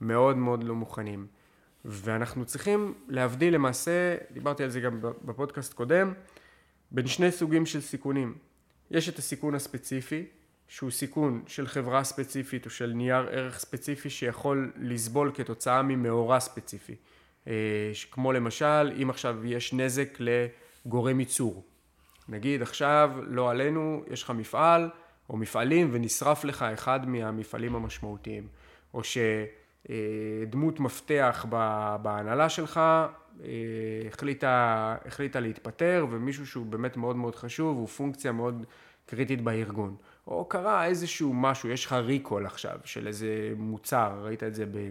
מאוד 0.00 0.36
מאוד 0.36 0.64
לא 0.64 0.74
מוכנים. 0.74 1.26
ואנחנו 1.84 2.44
צריכים 2.44 2.94
להבדיל 3.08 3.54
למעשה, 3.54 4.16
דיברתי 4.30 4.64
על 4.64 4.70
זה 4.70 4.80
גם 4.80 5.00
בפודקאסט 5.24 5.72
קודם, 5.72 6.12
בין 6.90 7.06
שני 7.06 7.32
סוגים 7.32 7.66
של 7.66 7.80
סיכונים. 7.80 8.34
יש 8.90 9.08
את 9.08 9.18
הסיכון 9.18 9.54
הספציפי, 9.54 10.26
שהוא 10.68 10.90
סיכון 10.90 11.42
של 11.46 11.66
חברה 11.66 12.04
ספציפית 12.04 12.64
או 12.64 12.70
של 12.70 12.92
נייר 12.94 13.28
ערך 13.30 13.58
ספציפי 13.58 14.10
שיכול 14.10 14.72
לסבול 14.76 15.30
כתוצאה 15.34 15.82
ממאורע 15.82 16.40
ספציפי. 16.40 16.94
אה, 17.48 17.52
כמו 18.10 18.32
למשל, 18.32 18.92
אם 19.02 19.10
עכשיו 19.10 19.46
יש 19.46 19.72
נזק 19.72 20.18
לגורם 20.18 21.20
ייצור. 21.20 21.64
נגיד 22.28 22.62
עכשיו, 22.62 23.10
לא 23.26 23.50
עלינו, 23.50 24.04
יש 24.10 24.22
לך 24.22 24.30
מפעל 24.30 24.90
או 25.30 25.36
מפעלים 25.36 25.88
ונשרף 25.92 26.44
לך 26.44 26.62
אחד 26.62 27.08
מהמפעלים 27.08 27.74
המשמעותיים. 27.74 28.46
או 28.94 29.00
שדמות 29.04 30.80
מפתח 30.80 31.46
ב- 31.48 31.96
בהנהלה 32.02 32.48
שלך 32.48 32.76
אה, 32.76 33.48
החליטה, 34.08 34.96
החליטה 35.04 35.40
להתפטר 35.40 36.06
ומישהו 36.10 36.46
שהוא 36.46 36.66
באמת 36.66 36.96
מאוד 36.96 37.16
מאוד 37.16 37.34
חשוב, 37.34 37.76
הוא 37.76 37.86
פונקציה 37.86 38.32
מאוד 38.32 38.64
קריטית 39.06 39.40
בארגון. 39.40 39.96
או 40.26 40.44
קרה 40.44 40.86
איזשהו 40.86 41.32
משהו, 41.34 41.68
יש 41.68 41.84
לך 41.86 41.92
ריקול 41.92 42.46
עכשיו 42.46 42.78
של 42.84 43.06
איזה 43.06 43.26
מוצר, 43.56 44.20
ראית 44.22 44.42
את 44.42 44.54
זה 44.54 44.66
ב, 44.66 44.90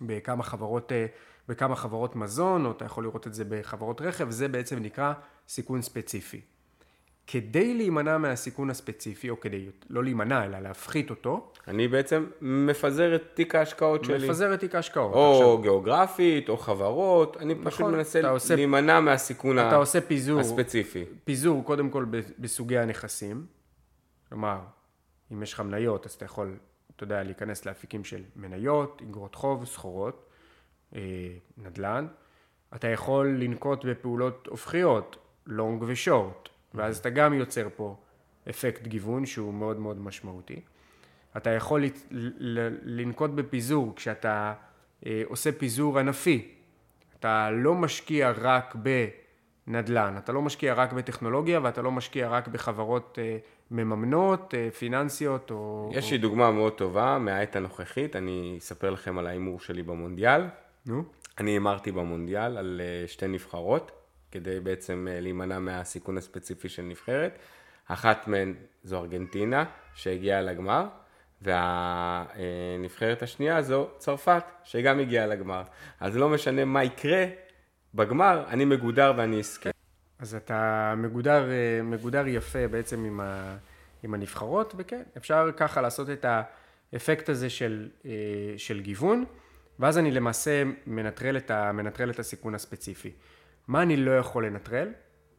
בכמה 0.00 0.42
חברות, 0.42 0.92
אה, 0.92 1.06
בכמה 1.48 1.76
חברות 1.76 2.16
מזון, 2.16 2.66
או 2.66 2.70
אתה 2.70 2.84
יכול 2.84 3.04
לראות 3.04 3.26
את 3.26 3.34
זה 3.34 3.44
בחברות 3.48 4.00
רכב, 4.00 4.30
זה 4.30 4.48
בעצם 4.48 4.78
נקרא 4.78 5.12
סיכון 5.48 5.82
ספציפי. 5.82 6.40
כדי 7.26 7.74
להימנע 7.74 8.18
מהסיכון 8.18 8.70
הספציפי, 8.70 9.30
או 9.30 9.40
כדי 9.40 9.66
לא 9.90 10.04
להימנע, 10.04 10.44
אלא 10.44 10.58
להפחית 10.58 11.10
אותו, 11.10 11.52
אני 11.68 11.88
בעצם 11.88 12.26
מפזר 12.40 13.14
את 13.14 13.22
תיק 13.34 13.54
ההשקעות 13.54 14.04
שלי. 14.04 14.26
מפזר 14.28 14.54
את 14.54 14.60
תיק 14.60 14.74
ההשקעות. 14.74 15.14
או 15.14 15.32
עכשיו, 15.32 15.58
גיאוגרפית, 15.62 16.48
או 16.48 16.56
חברות, 16.56 17.36
אני 17.40 17.54
פשוט 17.54 17.66
נכון, 17.80 17.94
מנסה 17.94 18.20
אתה 18.20 18.30
עושה- 18.30 18.54
להימנע 18.56 19.00
מהסיכון 19.00 19.58
אתה 19.58 19.70
ה- 19.70 19.76
עושה 19.76 20.00
פיזור, 20.00 20.40
הספציפי. 20.40 21.04
פיזור 21.24 21.64
קודם 21.64 21.90
כל 21.90 22.04
בסוגי 22.38 22.78
הנכסים, 22.78 23.46
כלומר, 24.30 24.60
אם 25.32 25.42
יש 25.42 25.52
לך 25.52 25.60
מניות, 25.60 26.06
אז 26.06 26.12
אתה 26.12 26.24
יכול, 26.24 26.58
אתה 26.96 27.04
יודע, 27.04 27.22
להיכנס 27.22 27.66
לאפיקים 27.66 28.04
של 28.04 28.22
מניות, 28.36 29.02
אגרות 29.02 29.34
חוב, 29.34 29.64
סחורות, 29.64 30.28
אה, 30.94 31.00
נדל"ן. 31.56 32.06
אתה 32.74 32.88
יכול 32.88 33.36
לנקוט 33.38 33.84
בפעולות 33.84 34.46
הופכיות, 34.46 35.16
לונג 35.46 35.82
ושורט, 35.86 36.48
ואז 36.74 36.98
אתה 36.98 37.10
גם 37.10 37.34
יוצר 37.34 37.68
פה 37.76 37.96
אפקט 38.50 38.82
גיוון 38.82 39.26
שהוא 39.26 39.54
מאוד 39.54 39.78
מאוד 39.78 40.00
משמעותי. 40.00 40.60
אתה 41.36 41.50
יכול 41.50 41.84
לנקוט 42.82 43.30
בפיזור 43.30 43.92
כשאתה 43.96 44.54
אה, 45.06 45.22
עושה 45.26 45.52
פיזור 45.52 45.98
ענפי. 45.98 46.54
אתה 47.18 47.50
לא 47.50 47.74
משקיע 47.74 48.30
רק 48.30 48.74
בנדל"ן, 49.66 50.14
אתה 50.18 50.32
לא 50.32 50.42
משקיע 50.42 50.74
רק 50.74 50.92
בטכנולוגיה 50.92 51.60
ואתה 51.62 51.82
לא 51.82 51.90
משקיע 51.90 52.28
רק 52.28 52.48
בחברות 52.48 53.18
אה, 53.22 53.38
מממנות, 53.70 54.54
אה, 54.54 54.70
פיננסיות 54.70 55.50
או... 55.50 55.90
יש 55.92 56.06
או... 56.06 56.10
לי 56.10 56.18
דוגמה 56.18 56.50
מאוד 56.50 56.72
טובה 56.72 57.18
מהעת 57.18 57.56
הנוכחית, 57.56 58.16
אני 58.16 58.56
אספר 58.58 58.90
לכם 58.90 59.18
על 59.18 59.26
ההימור 59.26 59.60
שלי 59.60 59.82
במונדיאל. 59.82 60.42
נו, 60.86 61.02
אני 61.38 61.50
הימרתי 61.50 61.92
במונדיאל 61.92 62.58
על 62.58 62.80
אה, 62.84 63.08
שתי 63.08 63.28
נבחרות, 63.28 63.92
כדי 64.30 64.60
בעצם 64.60 65.08
אה, 65.10 65.20
להימנע 65.20 65.58
מהסיכון 65.58 66.18
הספציפי 66.18 66.68
של 66.68 66.82
נבחרת. 66.82 67.38
אחת 67.86 68.28
מהן 68.28 68.54
זו 68.84 68.98
ארגנטינה, 68.98 69.64
שהגיעה 69.94 70.40
לגמר, 70.40 70.86
והנבחרת 71.42 73.22
השנייה 73.22 73.62
זו 73.62 73.88
צרפת, 73.98 74.44
שגם 74.64 75.00
הגיעה 75.00 75.26
לגמר. 75.26 75.62
אז 76.00 76.16
לא 76.16 76.28
משנה 76.28 76.64
מה 76.64 76.84
יקרה 76.84 77.24
בגמר, 77.94 78.44
אני 78.48 78.64
מגודר 78.64 79.12
ואני 79.16 79.38
אזכה. 79.38 79.70
אז 80.18 80.34
אתה 80.34 80.94
מגודר, 80.96 81.50
אה, 81.50 81.82
מגודר 81.82 82.26
יפה 82.26 82.68
בעצם 82.68 83.04
עם, 83.04 83.20
ה, 83.20 83.56
עם 84.02 84.14
הנבחרות, 84.14 84.74
וכן, 84.76 85.02
אפשר 85.16 85.50
ככה 85.56 85.80
לעשות 85.80 86.10
את 86.10 86.26
האפקט 86.92 87.28
הזה 87.28 87.50
של, 87.50 87.88
אה, 88.04 88.10
של 88.56 88.80
גיוון, 88.80 89.24
ואז 89.78 89.98
אני 89.98 90.10
למעשה 90.10 90.62
מנטרל 90.86 91.36
את, 91.36 91.50
ה, 91.50 91.72
מנטרל 91.72 92.10
את 92.10 92.18
הסיכון 92.18 92.54
הספציפי. 92.54 93.12
מה 93.68 93.82
אני 93.82 93.96
לא 93.96 94.18
יכול 94.18 94.46
לנטרל? 94.46 94.88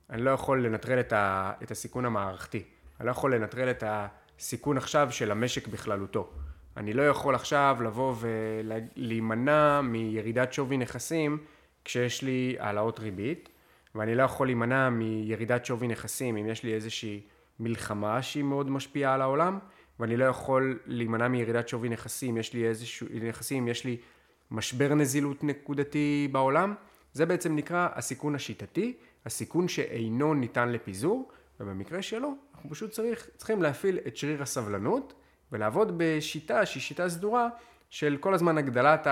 אני 0.10 0.22
לא 0.22 0.32
יכול 0.32 0.66
לנטרל 0.66 1.00
את, 1.00 1.14
ה, 1.14 1.52
את 1.64 1.72
הסיכון 1.72 2.06
המערכתי. 2.06 2.64
אני 3.00 3.06
לא 3.06 3.12
יכול 3.12 3.36
לנטרל 3.36 3.70
את 3.70 3.84
הסיכון 3.88 4.78
עכשיו 4.78 5.08
של 5.12 5.32
המשק 5.32 5.68
בכללותו. 5.68 6.30
אני 6.78 6.94
לא 6.94 7.08
יכול 7.08 7.36
עכשיו 7.36 7.78
לבוא 7.84 8.16
ולהימנע 8.20 9.82
מירידת 9.82 10.54
שווי 10.54 10.78
נכסים 10.78 11.38
כשיש 11.86 12.22
לי 12.22 12.56
העלאות 12.60 13.00
ריבית, 13.00 13.50
ואני 13.96 14.16
לא 14.16 14.24
יכול 14.24 14.48
להימנע 14.48 14.90
מירידת 14.90 15.66
שווי 15.66 15.88
נכסים 15.88 16.38
אם 16.38 16.48
יש 16.48 16.64
לי 16.64 16.74
איזושהי 16.74 17.22
מלחמה 17.60 18.22
שהיא 18.22 18.44
מאוד 18.44 18.70
משפיעה 18.70 19.14
על 19.14 19.22
העולם, 19.22 19.60
ואני 20.00 20.18
לא 20.18 20.26
יכול 20.26 20.80
להימנע 20.86 21.28
מירידת 21.28 21.68
שווי 21.68 21.90
נכסים, 21.90 22.38
יש 22.38 22.54
לי 22.54 22.68
איזשהו, 22.68 23.08
נכסים, 23.22 23.68
יש 23.68 23.86
לי 23.86 23.98
משבר 24.52 24.94
נזילות 24.94 25.44
נקודתי 25.44 26.28
בעולם, 26.32 26.74
זה 27.14 27.26
בעצם 27.26 27.56
נקרא 27.56 27.90
הסיכון 27.94 28.36
השיטתי, 28.36 28.98
הסיכון 29.26 29.68
שאינו 29.68 30.34
ניתן 30.34 30.70
לפיזור, 30.70 31.32
ובמקרה 31.60 32.02
שלו, 32.02 32.36
אנחנו 32.56 32.70
פשוט 32.70 32.92
צריך, 32.92 33.30
צריכים 33.38 33.62
להפעיל 33.62 34.00
את 34.08 34.18
שריר 34.18 34.42
הסבלנות 34.42 35.14
ולעבוד 35.52 35.94
בשיטה 35.98 36.66
שהיא 36.66 36.82
שיטה 36.82 37.10
סדורה 37.10 37.50
של 37.90 38.18
כל 38.20 38.34
הזמן 38.34 38.58
הגדלת 38.58 39.08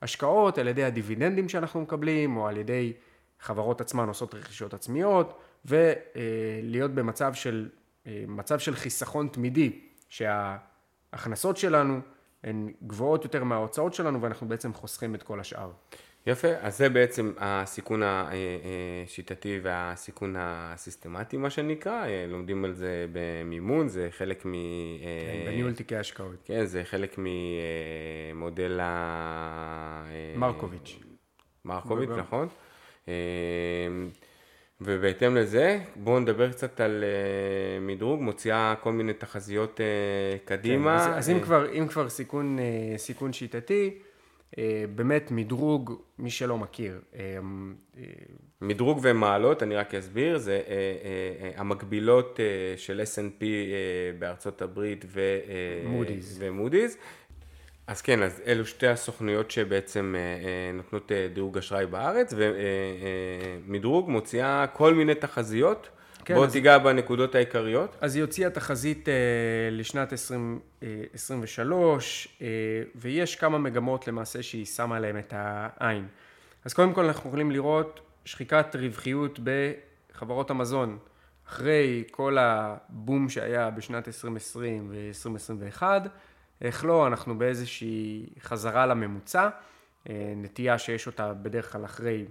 ההשקעות 0.00 0.58
על 0.58 0.68
ידי 0.68 0.84
הדיבידנדים 0.84 1.48
שאנחנו 1.48 1.80
מקבלים, 1.80 2.36
או 2.36 2.48
על 2.48 2.56
ידי 2.56 2.92
חברות 3.40 3.80
עצמן 3.80 4.08
עושות 4.08 4.34
רכישות 4.34 4.74
עצמיות, 4.74 5.40
ולהיות 5.64 6.90
במצב 6.90 7.34
של, 7.34 7.68
מצב 8.28 8.58
של 8.58 8.74
חיסכון 8.74 9.28
תמידי, 9.28 9.80
שההכנסות 10.08 11.56
שלנו 11.56 12.00
הן 12.44 12.72
גבוהות 12.86 13.24
יותר 13.24 13.44
מההוצאות 13.44 13.94
שלנו 13.94 14.22
ואנחנו 14.22 14.48
בעצם 14.48 14.74
חוסכים 14.74 15.14
את 15.14 15.22
כל 15.22 15.40
השאר. 15.40 15.70
יפה, 16.26 16.48
אז 16.60 16.78
זה 16.78 16.88
בעצם 16.88 17.32
הסיכון 17.38 18.02
השיטתי 18.04 19.60
והסיכון 19.62 20.34
הסיסטמטי 20.38 21.36
מה 21.36 21.50
שנקרא, 21.50 22.06
לומדים 22.28 22.64
על 22.64 22.72
זה 22.72 23.06
במימון, 23.12 23.88
זה 23.88 24.08
חלק 24.10 24.46
מ... 24.46 24.52
כן, 24.52 25.46
בניהול 25.46 25.72
תיקי 25.72 25.96
השקעות. 25.96 26.42
כן, 26.44 26.64
זה 26.64 26.84
חלק 26.84 27.18
ממודל 27.18 28.80
ה... 28.82 30.04
מרקוביץ'. 30.36 30.98
מרקוביץ', 31.64 32.10
נכון. 32.16 32.48
ובהתאם 34.80 35.36
לזה, 35.36 35.80
בואו 35.96 36.20
נדבר 36.20 36.52
קצת 36.52 36.80
על 36.80 37.04
uh, 37.04 37.80
מדרוג, 37.80 38.22
מוציאה 38.22 38.74
כל 38.80 38.92
מיני 38.92 39.12
תחזיות 39.12 39.80
uh, 39.80 40.48
קדימה. 40.48 41.04
כן, 41.04 41.10
אז, 41.10 41.18
אז 41.18 41.30
אם 41.30 41.40
כבר, 41.40 41.72
אם 41.72 41.88
כבר 41.88 42.08
סיכון, 42.08 42.58
uh, 42.58 42.98
סיכון 42.98 43.32
שיטתי, 43.32 43.98
באמת 44.94 45.30
מדרוג, 45.30 46.02
מי 46.18 46.30
שלא 46.30 46.58
מכיר. 46.58 47.00
Uh, 47.12 47.16
uh, 47.16 47.98
מדרוג 48.60 49.00
ומעלות, 49.02 49.62
אני 49.62 49.76
רק 49.76 49.94
אסביר, 49.94 50.38
זה 50.38 50.62
המקבילות 51.56 52.40
של 52.76 53.00
S&P 53.00 53.44
בארצות 54.18 54.62
הברית 54.62 55.04
ומודי'ס. 56.38 56.98
אז 57.86 58.02
כן, 58.02 58.22
אז 58.22 58.42
אלו 58.46 58.66
שתי 58.66 58.86
הסוכנויות 58.86 59.50
שבעצם 59.50 60.14
אה, 60.18 60.20
אה, 60.20 60.72
נותנות 60.74 61.12
אה, 61.12 61.28
דירוג 61.34 61.58
אשראי 61.58 61.86
בארץ, 61.86 62.34
ומדרוג 62.36 64.10
מוציאה 64.10 64.66
כל 64.72 64.94
מיני 64.94 65.14
תחזיות. 65.14 65.88
כן, 66.24 66.34
בוא 66.34 66.46
אז... 66.46 66.52
תיגע 66.52 66.78
בנקודות 66.78 67.34
העיקריות. 67.34 67.96
אז 68.00 68.14
היא 68.14 68.24
הוציאה 68.24 68.50
תחזית 68.50 69.08
אה, 69.08 69.14
לשנת 69.70 70.12
2023, 70.12 72.28
אה, 72.42 72.46
ויש 72.94 73.36
כמה 73.36 73.58
מגמות 73.58 74.08
למעשה 74.08 74.42
שהיא 74.42 74.66
שמה 74.66 75.00
להם 75.00 75.18
את 75.18 75.34
העין. 75.36 76.06
אז 76.64 76.74
קודם 76.74 76.92
כל 76.92 77.04
אנחנו 77.04 77.28
יכולים 77.28 77.50
לראות 77.50 78.00
שחיקת 78.24 78.76
רווחיות 78.76 79.38
בחברות 79.44 80.50
המזון. 80.50 80.98
אחרי 81.48 82.04
כל 82.10 82.38
הבום 82.38 83.28
שהיה 83.28 83.70
בשנת 83.70 84.08
2020 84.08 84.90
ו-2021, 84.90 85.82
איך 86.60 86.84
לא, 86.84 87.06
אנחנו 87.06 87.38
באיזושהי 87.38 88.26
חזרה 88.40 88.86
לממוצע, 88.86 89.48
אה, 90.08 90.32
נטייה 90.36 90.78
שיש 90.78 91.06
אותה 91.06 91.32
בדרך 91.32 91.72
כלל 91.72 91.84
אחרי 91.84 92.24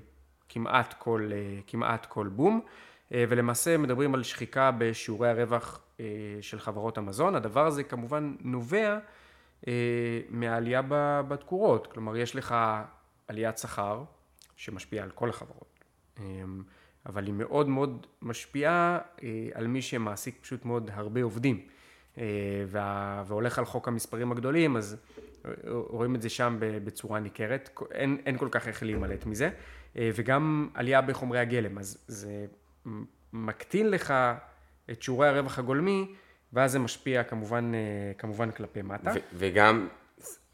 כמעט 0.50 0.94
כל, 1.00 1.30
אה, 1.34 1.60
כמעט 1.68 2.06
כל 2.06 2.28
בום, 2.28 2.62
אה, 2.64 2.70
ולמעשה 3.14 3.78
מדברים 3.78 4.16
על 4.16 4.24
שחיקה 4.24 4.72
בשיעורי 4.78 5.30
הרווח 5.30 5.82
של 6.42 6.60
חברות 6.60 6.98
המזון. 6.98 7.36
הדבר 7.36 7.66
הזה 7.68 7.84
כמובן 7.84 8.36
נובע 8.40 8.98
מהעלייה 10.30 10.82
בתקורות, 11.28 11.88
כלומר 11.88 12.18
יש 12.18 12.36
לך 12.36 12.56
עליית 13.28 13.58
שכר 13.58 14.04
שמשפיעה 14.56 15.04
על 15.04 15.12
כל 15.12 15.30
החברות, 15.30 15.80
אבל 17.06 17.26
היא 17.26 17.34
מאוד 17.34 17.70
מאוד 17.70 18.08
משפיעה 18.22 19.00
על 19.54 19.68
מי 19.68 19.82
שמעסיק 19.82 20.38
פשוט 20.42 20.66
מאוד 20.66 20.90
הרבה 20.94 21.24
עובדים. 21.24 21.68
אה, 22.18 22.24
והולך 23.26 23.60
על 23.60 23.66
חוק 23.66 23.88
המספרים 23.88 24.32
הגדולים, 24.32 24.78
אז 24.78 24.98
רואים 25.68 26.16
את 26.16 26.22
זה 26.22 26.30
שם 26.30 26.58
בצורה 26.60 27.20
ניכרת, 27.20 27.70
אין, 27.92 28.18
אין 28.26 28.38
כל 28.38 28.48
כך 28.52 28.68
איך 28.68 28.84
להימלט 28.84 29.26
מזה, 29.26 29.50
אה, 29.98 30.10
וגם 30.16 30.70
עלייה 30.74 31.02
בחומרי 31.02 31.40
הגלם, 31.40 31.78
אז 31.78 32.06
זה 32.08 32.46
מקטין 33.34 33.90
לך 33.90 34.14
את 34.92 35.02
שיעורי 35.02 35.28
הרווח 35.28 35.60
הגולמי, 35.60 36.14
ואז 36.54 36.72
זה 36.72 36.80
משפיע 36.80 37.24
כמובן, 37.24 37.72
אה, 37.76 37.80
כמובן 38.18 38.52
כלפי 38.52 38.82
מטה. 38.82 39.12
ו- 39.16 39.20
וגם 39.34 39.88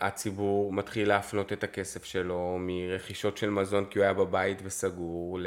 הציבור 0.02 0.74
מתחיל 0.74 1.08
להפנות 1.08 1.54
את 1.54 1.64
הכסף 1.64 2.04
שלו 2.04 2.58
מרכישות 2.60 3.38
של 3.38 3.50
מזון 3.50 3.86
כי 3.86 4.00
הוא 4.00 4.04
היה 4.04 4.14
בבית 4.14 4.62
וסגור, 4.64 5.40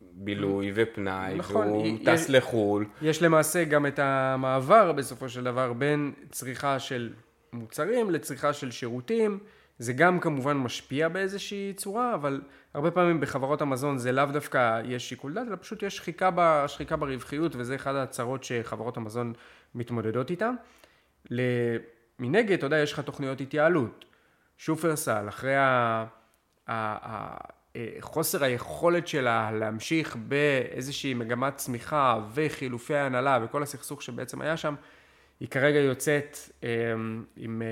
בילוי 0.00 0.72
ופנאי, 0.74 1.34
נכון, 1.34 1.66
והוא 1.66 1.86
יש, 1.86 2.04
טס 2.04 2.28
לחו"ל. 2.28 2.86
יש 3.02 3.22
למעשה 3.22 3.64
גם 3.64 3.86
את 3.86 3.98
המעבר 3.98 4.92
בסופו 4.92 5.28
של 5.28 5.44
דבר 5.44 5.72
בין 5.72 6.12
צריכה 6.30 6.78
של 6.78 7.12
מוצרים 7.52 8.10
לצריכה 8.10 8.52
של 8.52 8.70
שירותים. 8.70 9.38
זה 9.78 9.92
גם 9.92 10.20
כמובן 10.20 10.56
משפיע 10.56 11.08
באיזושהי 11.08 11.72
צורה, 11.76 12.14
אבל 12.14 12.40
הרבה 12.74 12.90
פעמים 12.90 13.20
בחברות 13.20 13.62
המזון 13.62 13.98
זה 13.98 14.12
לאו 14.12 14.24
דווקא 14.24 14.80
יש 14.84 15.08
שיקול 15.08 15.34
דעת, 15.34 15.48
אלא 15.48 15.56
פשוט 15.60 15.82
יש 15.82 15.96
שחיקה, 15.96 16.30
ב, 16.34 16.64
שחיקה 16.66 16.96
ברווחיות, 16.96 17.56
וזה 17.56 17.74
אחד 17.74 17.94
הצרות 17.94 18.44
שחברות 18.44 18.96
המזון 18.96 19.32
מתמודדות 19.74 20.30
איתן. 20.30 20.54
מנגד, 22.18 22.52
אתה 22.58 22.66
יודע, 22.66 22.78
יש 22.78 22.92
לך 22.92 23.00
תוכניות 23.00 23.40
התייעלות. 23.40 24.04
שופרסל, 24.56 25.28
אחרי 25.28 25.56
ה... 25.56 26.04
אה, 26.68 27.36
חוסר 28.00 28.44
היכולת 28.44 29.08
שלה 29.08 29.50
להמשיך 29.52 30.16
באיזושהי 30.16 31.14
מגמת 31.14 31.56
צמיחה 31.56 32.20
וחילופי 32.34 32.96
הנהלה 32.96 33.38
וכל 33.44 33.62
הסכסוך 33.62 34.02
שבעצם 34.02 34.40
היה 34.40 34.56
שם, 34.56 34.74
היא 35.42 35.48
כרגע 35.48 35.78
יוצאת 35.78 36.38
אה, 36.64 36.68
עם, 37.36 37.62
אה, 37.62 37.66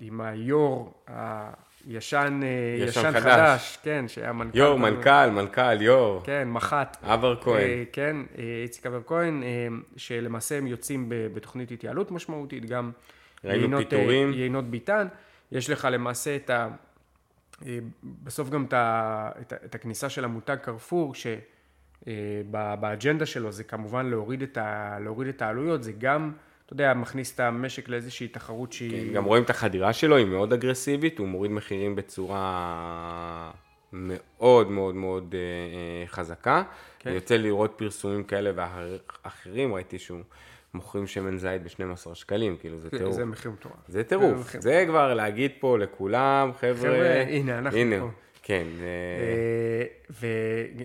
עם 0.00 0.20
היו"ר 0.20 0.92
הישן 1.06 1.60
ישן, 1.86 2.40
ישן 2.88 3.12
חדש. 3.12 3.22
חדש, 3.22 3.78
כן, 3.82 4.04
שהיה 4.08 4.32
מנכ"ל. 4.32 4.58
יו"ר, 4.58 4.78
מנכ"ל, 4.78 5.30
מנכ"ל, 5.30 5.82
יו"ר. 5.82 6.20
כן, 6.24 6.48
מח"ט. 6.48 6.96
אבר 7.02 7.40
כהן. 7.40 7.84
כן, 7.92 8.16
איציק 8.62 8.86
אבר 8.86 9.00
כהן, 9.06 9.42
שלמעשה 9.96 10.58
הם 10.58 10.66
יוצאים 10.66 11.06
בתוכנית 11.08 11.70
התייעלות 11.70 12.10
משמעותית, 12.10 12.66
גם 12.66 12.90
ראינו 13.44 13.78
פיטורים. 13.78 14.32
יינות 14.32 14.64
ביטן. 14.64 15.06
יש 15.52 15.70
לך 15.70 15.88
למעשה 15.90 16.36
את 16.36 16.50
ה... 16.50 16.68
אה, 17.66 17.78
בסוף 18.04 18.50
גם 18.50 18.66
את 19.64 19.74
הכניסה 19.74 20.08
של 20.08 20.24
המותג 20.24 20.56
קרפור, 20.62 21.14
שבאג'נדה 22.04 23.26
שלו 23.26 23.52
זה 23.52 23.64
כמובן 23.64 24.06
להוריד 24.06 24.42
את, 24.42 24.56
ה, 24.56 24.98
להוריד 25.00 25.28
את 25.28 25.42
העלויות, 25.42 25.82
זה 25.82 25.92
גם, 25.92 26.32
אתה 26.72 26.82
יודע, 26.82 26.94
מכניס 26.94 27.34
את 27.34 27.40
המשק 27.40 27.88
לאיזושהי 27.88 28.28
תחרות 28.28 28.72
שהיא... 28.72 29.08
כן, 29.08 29.14
גם 29.14 29.24
רואים 29.24 29.42
את 29.42 29.50
החדירה 29.50 29.92
שלו, 29.92 30.16
היא 30.16 30.26
מאוד 30.26 30.52
אגרסיבית, 30.52 31.18
הוא 31.18 31.28
מוריד 31.28 31.50
מחירים 31.50 31.96
בצורה 31.96 33.50
מאוד 33.92 34.70
מאוד 34.70 34.94
מאוד 34.94 35.34
אה, 35.34 36.06
חזקה. 36.06 36.62
כן. 36.98 37.10
יוצא 37.10 37.36
לראות 37.36 37.74
פרסומים 37.76 38.24
כאלה 38.24 38.50
ואחרים, 38.56 39.74
ראיתי 39.74 39.98
שהוא... 39.98 40.20
מוכרים 40.74 41.06
שמן 41.06 41.38
זית 41.38 41.62
ב-12 41.62 42.14
שקלים, 42.14 42.56
כאילו 42.56 42.78
זה 42.78 42.90
טירוף. 42.90 43.14
זה 43.14 43.24
מחיר 43.24 43.50
מטורף. 43.50 43.74
זה 43.88 44.04
טירוף. 44.04 44.56
זה 44.58 44.84
כבר 44.88 45.14
להגיד 45.14 45.50
פה 45.60 45.78
לכולם, 45.78 46.50
חבר'ה. 46.60 46.74
חבר'ה, 46.74 47.22
הנה, 47.28 47.58
אנחנו 47.58 47.78
הנה, 47.78 48.00
פה. 48.00 48.08
כן. 48.42 48.66
אה, 48.80 50.16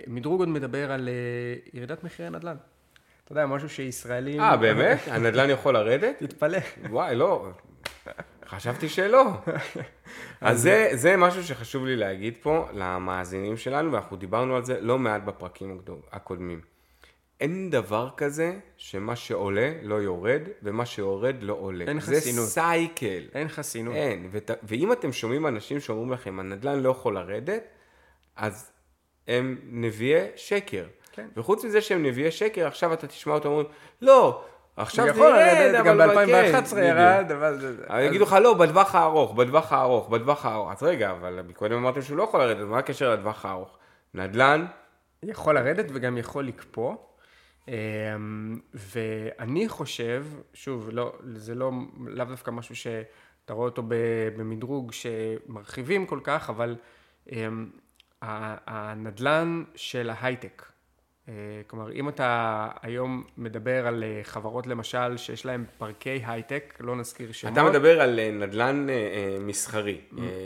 ומדרוג 0.07 0.39
עוד 0.39 0.49
מדבר 0.49 0.91
על 0.91 1.09
אה, 1.09 1.13
ירידת 1.73 2.03
מחירי 2.03 2.29
נדל"ן. 2.29 2.55
אתה 3.27 3.33
יודע, 3.33 3.45
משהו 3.45 3.69
שישראלים... 3.69 4.39
אה, 4.39 4.57
באמת? 4.57 4.99
הנדל"ן 5.07 5.49
יכול 5.49 5.73
לרדת? 5.73 6.15
תתפלא. 6.19 6.57
וואי, 6.89 7.15
לא. 7.15 7.47
חשבתי 8.47 8.89
שלא. 8.89 9.25
אז 10.41 10.61
זה, 10.61 10.89
זה 10.93 11.17
משהו 11.17 11.43
שחשוב 11.43 11.85
לי 11.85 11.95
להגיד 11.95 12.37
פה 12.41 12.67
למאזינים 12.73 13.57
שלנו, 13.57 13.91
ואנחנו 13.91 14.17
דיברנו 14.17 14.55
על 14.55 14.65
זה 14.65 14.81
לא 14.81 14.99
מעט 14.99 15.21
בפרקים 15.23 15.81
הקודמים. 16.11 16.61
אין 17.39 17.69
דבר 17.69 18.09
כזה 18.17 18.59
שמה 18.77 19.15
שעולה 19.15 19.71
לא 19.81 19.95
יורד, 19.95 20.41
ומה 20.63 20.85
שיורד 20.85 21.35
לא 21.41 21.53
עולה. 21.53 21.85
אין 21.87 21.99
חסינות. 21.99 22.45
זה 22.45 22.51
סייקל. 22.51 23.23
אין 23.33 23.47
חסינות. 23.47 23.95
אין, 23.95 24.29
ות, 24.31 24.51
ואם 24.63 24.91
אתם 24.91 25.11
שומעים 25.11 25.47
אנשים 25.47 25.79
שאומרים 25.79 26.11
לכם, 26.11 26.39
הנדל"ן 26.39 26.79
לא 26.79 26.89
יכול 26.89 27.15
לרדת, 27.15 27.63
אז 28.35 28.71
הם 29.27 29.57
נביאי 29.63 30.27
שקר. 30.35 30.85
כן. 31.17 31.27
וחוץ 31.37 31.65
מזה 31.65 31.81
שהם 31.81 32.03
נביאי 32.03 32.31
שקר, 32.31 32.67
עכשיו 32.67 32.93
אתה 32.93 33.07
תשמע 33.07 33.33
אותם 33.33 33.49
אומרים, 33.49 33.67
לא, 34.01 34.43
עכשיו 34.77 35.13
זה 35.13 35.21
ירד, 35.21 35.75
אבל 35.75 35.87
גם 35.87 35.97
ב-2011 35.97 36.75
כן, 36.75 36.83
ירד, 36.83 37.31
אבל... 37.31 37.75
אבל 37.87 38.01
יגידו 38.01 38.23
לך, 38.23 38.33
לא, 38.33 38.53
בטווח 38.53 38.95
הארוך, 38.95 39.35
בטווח 39.35 39.73
הארוך, 39.73 40.09
בטווח 40.09 40.45
הארוך. 40.45 40.71
אז 40.71 40.83
רגע, 40.83 41.11
אבל 41.11 41.41
קודם 41.53 41.77
אמרתם 41.77 42.01
שהוא 42.01 42.17
לא 42.17 42.23
יכול 42.23 42.39
לרדת, 42.39 42.67
מה 42.67 42.77
הקשר 42.77 43.13
לטווח 43.13 43.45
הארוך? 43.45 43.77
נדל"ן? 44.13 44.65
יכול 45.23 45.55
לרדת 45.55 45.85
וגם 45.93 46.17
יכול 46.17 46.47
לקפוא. 46.47 46.95
אמ, 47.67 47.73
ואני 48.73 49.69
חושב, 49.69 50.25
שוב, 50.53 50.89
לא, 50.91 51.13
זה 51.23 51.55
לא, 51.55 51.71
לאו 52.07 52.25
דווקא 52.25 52.51
משהו 52.51 52.75
שאתה 52.75 53.53
רואה 53.53 53.65
אותו 53.65 53.83
במדרוג 54.37 54.91
שמרחיבים 54.91 56.05
כל 56.05 56.19
כך, 56.23 56.49
אבל 56.49 56.75
אמ, 57.31 57.69
הנדלן 58.21 59.63
של 59.75 60.09
ההייטק. 60.09 60.65
אה, 61.29 61.33
כלומר, 61.67 61.91
אם 61.91 62.09
אתה 62.09 62.67
היום 62.81 63.23
מדבר 63.37 63.87
על 63.87 64.03
אה, 64.03 64.19
חברות 64.23 64.67
למשל 64.67 65.17
שיש 65.17 65.45
להן 65.45 65.63
פארקי 65.77 66.23
הייטק, 66.25 66.73
לא 66.79 66.95
נזכיר 66.95 67.31
שמות. 67.31 67.53
אתה 67.53 67.63
מדבר 67.63 68.01
על 68.01 68.19
אה, 68.19 68.31
נדל"ן 68.31 68.87
מסחרי. 69.39 70.01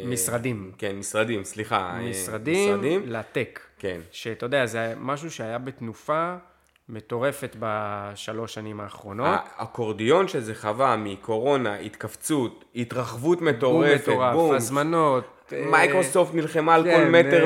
משרדים. 0.05 0.71
כן, 0.77 0.95
משרדים, 0.95 1.43
סליחה. 1.43 1.99
משרדים, 2.09 2.69
משרדים. 2.69 3.01
לטק. 3.05 3.59
כן. 3.79 3.99
שאתה 4.11 4.45
יודע, 4.45 4.65
זה 4.65 4.93
משהו 4.99 5.31
שהיה 5.31 5.57
בתנופה 5.57 6.35
מטורפת 6.89 7.55
בשלוש 7.59 8.53
שנים 8.53 8.79
האחרונות. 8.79 9.39
האקורדיון 9.57 10.27
שזה 10.27 10.55
חווה 10.55 10.95
מקורונה, 10.95 11.75
התכווצות, 11.75 12.65
התרחבות 12.75 13.41
מטורפת, 13.41 14.05
בום. 14.05 14.19
מטורף. 14.19 14.55
הזמנות. 14.55 15.51
מייקרוסופט 15.51 16.35
נלחמה 16.35 16.75
על 16.75 16.83
כן, 16.83 17.03
כל 17.03 17.11
מטר 17.11 17.45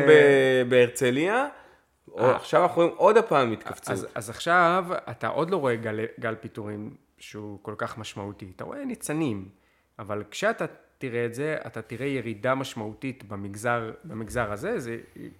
בהרצליה. 0.69 1.47
אה. 2.19 2.35
עכשיו 2.35 2.63
אנחנו 2.63 2.81
רואים 2.81 2.95
עוד 2.97 3.17
הפעם 3.17 3.51
התכווצות. 3.51 3.89
אז, 3.89 4.07
אז 4.15 4.29
עכשיו 4.29 4.85
אתה 5.09 5.27
עוד 5.27 5.49
לא 5.49 5.57
רואה 5.57 5.75
גל, 5.75 5.99
גל 6.19 6.35
פיטורים 6.35 6.95
שהוא 7.17 7.59
כל 7.61 7.73
כך 7.77 7.97
משמעותי, 7.97 8.51
אתה 8.55 8.63
רואה 8.63 8.85
ניצנים, 8.85 9.49
אבל 9.99 10.23
כשאתה 10.31 10.65
תראה 10.97 11.25
את 11.25 11.33
זה, 11.33 11.57
אתה 11.67 11.81
תראה 11.81 12.07
ירידה 12.07 12.55
משמעותית 12.55 13.23
במגזר, 13.23 13.91
במגזר 14.03 14.51
הזה, 14.51 14.79
זה 14.79 14.97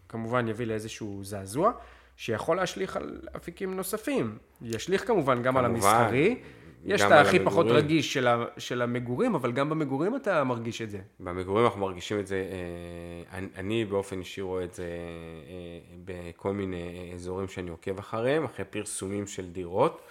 כמובן 0.10 0.48
יביא 0.48 0.66
לאיזשהו 0.66 1.24
זעזוע, 1.24 1.72
שיכול 2.16 2.58
להשליך 2.58 2.98
על 2.98 3.22
אפיקים 3.36 3.76
נוספים. 3.76 4.38
ישליך 4.62 5.08
כמובן 5.08 5.42
גם 5.42 5.44
כמובן. 5.44 5.60
על 5.60 5.66
המסחרי. 5.66 6.42
יש 6.86 7.02
את 7.02 7.12
הכי 7.12 7.40
פחות 7.40 7.66
רגיש 7.70 8.14
של, 8.14 8.28
ה, 8.28 8.46
של 8.58 8.82
המגורים, 8.82 9.36
אבל 9.36 9.52
גם 9.52 9.70
במגורים 9.70 10.16
אתה 10.16 10.44
מרגיש 10.44 10.82
את 10.82 10.90
זה. 10.90 11.00
במגורים 11.20 11.66
אנחנו 11.66 11.82
מרגישים 11.82 12.20
את 12.20 12.28
זה, 12.28 12.36
אה, 12.36 13.38
אני, 13.38 13.48
אני 13.58 13.86
באופן 13.86 14.20
אישי 14.20 14.42
רואה 14.42 14.64
את 14.64 14.74
זה 14.74 14.84
אה, 14.84 15.96
בכל 16.06 16.54
מיני 16.54 17.12
אזורים 17.14 17.48
שאני 17.48 17.70
עוקב 17.70 18.00
אחריהם, 18.00 18.44
אחרי 18.44 18.66
פרסומים 18.66 19.28
של 19.28 19.50
דירות, 19.50 20.02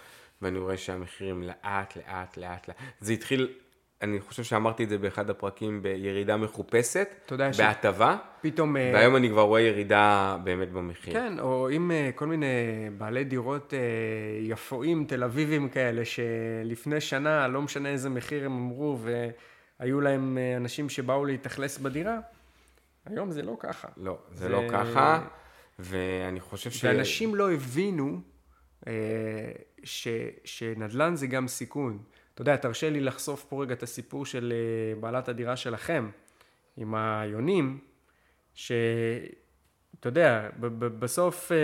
ואני 0.41 0.59
רואה 0.59 0.77
שהמחירים 0.77 1.43
לאט, 1.43 1.97
לאט, 1.97 2.37
לאט, 2.37 2.67
לאט, 2.67 2.77
זה 2.99 3.13
התחיל 3.13 3.47
אני 4.05 4.19
חושב 4.19 4.43
שאמרתי 4.43 4.83
את 4.83 4.89
זה 4.89 4.97
באחד 4.97 5.29
הפרקים 5.29 5.81
בירידה 5.81 6.37
מחופשת, 6.37 7.31
בהטבה, 7.57 8.17
פתאום... 8.41 8.77
אה, 8.77 8.91
והיום 8.93 9.15
אני 9.15 9.29
כבר 9.29 9.41
רואה 9.41 9.61
ירידה 9.61 10.37
באמת 10.43 10.71
במחיר. 10.71 11.13
כן, 11.13 11.39
או 11.39 11.69
עם 11.69 11.91
אה, 11.91 12.09
כל 12.15 12.25
מיני 12.25 12.45
בעלי 12.97 13.23
דירות 13.23 13.73
אה, 13.73 13.79
יפואים, 14.41 15.05
תל 15.05 15.23
אביבים 15.23 15.69
כאלה, 15.69 16.01
שלפני 16.05 17.01
שנה, 17.01 17.47
לא 17.47 17.61
משנה 17.61 17.89
איזה 17.89 18.09
מחיר 18.09 18.45
הם 18.45 18.51
אמרו, 18.51 18.99
והיו 19.79 20.01
להם 20.01 20.37
אנשים 20.57 20.89
שבאו 20.89 21.25
להתאכלס 21.25 21.77
בדירה, 21.77 22.19
היום 23.05 23.31
זה 23.31 23.41
לא 23.41 23.57
ככה. 23.59 23.87
לא, 23.97 24.17
זה, 24.31 24.43
זה... 24.43 24.49
לא 24.49 24.61
ככה, 24.71 25.21
ואני 25.79 26.39
חושב 26.39 26.71
ש... 26.71 26.83
ואנשים 26.85 27.35
לא 27.35 27.51
הבינו 27.51 28.21
ש... 29.83 30.07
שנדל"ן 30.43 31.15
זה 31.15 31.27
גם 31.27 31.47
סיכון. 31.47 31.99
אתה 32.35 32.41
יודע, 32.41 32.55
תרשה 32.55 32.89
לי 32.89 32.99
לחשוף 32.99 33.43
פה 33.43 33.61
רגע 33.63 33.73
את 33.73 33.83
הסיפור 33.83 34.25
של 34.25 34.53
אה, 34.55 34.99
בעלת 35.01 35.29
הדירה 35.29 35.55
שלכם, 35.55 36.09
עם 36.77 36.95
היונים, 36.95 37.79
שאתה 38.53 38.79
יודע, 40.05 40.49
בסוף 40.99 41.51
אה, 41.51 41.57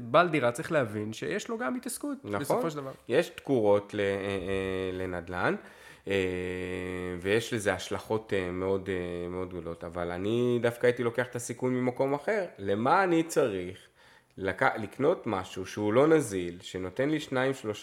בעל 0.00 0.28
דירה 0.28 0.52
צריך 0.52 0.72
להבין 0.72 1.12
שיש 1.12 1.48
לו 1.48 1.58
גם 1.58 1.74
התעסקות, 1.74 2.18
נכון, 2.24 2.40
בסופו 2.40 2.70
של 2.70 2.76
דבר. 2.76 2.92
יש 3.08 3.28
תקורות 3.28 3.94
אה, 3.98 4.90
לנדל"ן. 4.92 5.54
ויש 7.20 7.54
לזה 7.54 7.74
השלכות 7.74 8.32
מאוד 8.52 8.88
מאוד 9.30 9.48
גדולות, 9.48 9.84
אבל 9.84 10.10
אני 10.10 10.58
דווקא 10.62 10.86
הייתי 10.86 11.02
לוקח 11.02 11.26
את 11.26 11.36
הסיכון 11.36 11.74
ממקום 11.74 12.14
אחר. 12.14 12.44
למה 12.58 13.04
אני 13.04 13.22
צריך 13.22 13.89
לק... 14.38 14.62
לקנות 14.62 15.26
משהו 15.26 15.66
שהוא 15.66 15.92
לא 15.92 16.06
נזיל, 16.06 16.58
שנותן 16.60 17.08
לי 17.10 17.18
2-3 17.28 17.32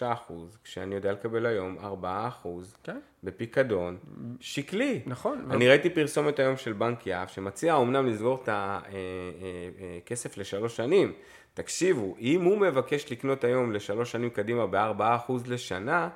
אחוז, 0.01 0.57
כשאני 0.63 0.95
יודע 0.95 1.12
לקבל 1.12 1.45
היום 1.45 1.77
4 1.83 2.27
אחוז, 2.27 2.75
כן. 2.83 2.99
בפיקדון, 3.23 3.97
שקלי. 4.39 5.01
נכון. 5.05 5.47
אני 5.51 5.65
לא... 5.65 5.69
ראיתי 5.69 5.89
פרסומת 5.89 6.39
היום 6.39 6.57
של 6.57 6.73
בנק 6.73 7.07
יהב, 7.07 7.27
שמציע 7.27 7.77
אמנם 7.77 8.07
לסגור 8.07 8.39
את 8.43 8.49
הכסף 8.51 10.29
אה, 10.29 10.31
אה, 10.31 10.38
אה, 10.38 10.41
לשלוש 10.41 10.75
שנים. 10.75 11.13
תקשיבו, 11.53 12.15
אם 12.19 12.43
הוא 12.43 12.57
מבקש 12.57 13.12
לקנות 13.12 13.43
היום 13.43 13.71
לשלוש 13.71 14.12
שנים 14.12 14.29
קדימה 14.29 14.67
ב-4 14.67 15.03
אחוז 15.15 15.47
לשנה, 15.47 16.10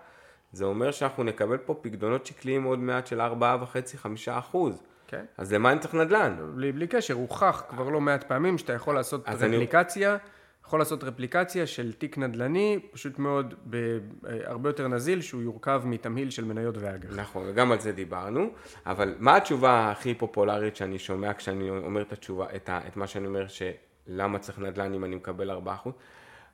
זה 0.52 0.65
אומר 0.65 0.91
שאנחנו 0.91 1.24
נקבל 1.24 1.58
פה 1.58 1.74
פקדונות 1.82 2.26
שקליים 2.26 2.63
עוד 2.63 2.80
מעט 2.80 3.08
של 3.08 3.22
4.5-5 3.22 4.06
אחוז. 4.30 4.84
כן. 5.12 5.26
אז 5.38 5.54
למה 5.54 5.71
אני 5.71 5.80
צריך 5.80 5.93
נדל"ן? 5.93 6.36
בלי, 6.56 6.71
בלי 6.71 6.88
קשר, 6.88 7.13
הוכח 7.13 7.63
כבר 7.69 7.89
לא 7.89 8.02
מעט 8.02 8.24
פעמים 8.24 8.58
שאתה 8.58 8.74
יכול 8.74 8.95
לעשות 8.95 9.30
רפליקציה, 9.30 10.12
אני... 10.12 10.19
יכול 10.65 10.80
לעשות 10.80 11.04
רפליקציה 11.04 11.67
של 11.67 11.93
תיק 11.93 12.17
נדל"ני, 12.17 12.80
פשוט 12.91 13.19
מאוד, 13.19 13.54
ב, 13.69 13.97
הרבה 14.43 14.69
יותר 14.69 14.88
נזיל, 14.88 15.21
שהוא 15.21 15.41
יורכב 15.41 15.82
מתמהיל 15.86 16.30
של 16.30 16.45
מניות 16.45 16.78
ואג"ח. 16.78 17.15
נכון, 17.15 17.43
וגם 17.47 17.71
על 17.71 17.80
זה 17.80 17.91
דיברנו, 17.91 18.50
אבל 18.86 19.15
מה 19.19 19.36
התשובה 19.36 19.91
הכי 19.91 20.13
פופולרית 20.13 20.76
שאני 20.76 21.00
שומע 21.00 21.34
כשאני 21.34 21.69
אומר 21.69 22.02
את 22.02 22.13
התשובה, 22.13 22.45
את, 22.56 22.69
ה, 22.69 22.80
את 22.88 22.97
מה 22.97 23.08
שאני 23.08 23.28
אומר, 23.28 23.45
שלמה 23.47 24.39
צריך 24.39 24.60
נדל"ן 24.60 24.93
אם 24.93 25.06
אני 25.06 25.15
מקבל 25.15 25.52
4%? 25.52 25.89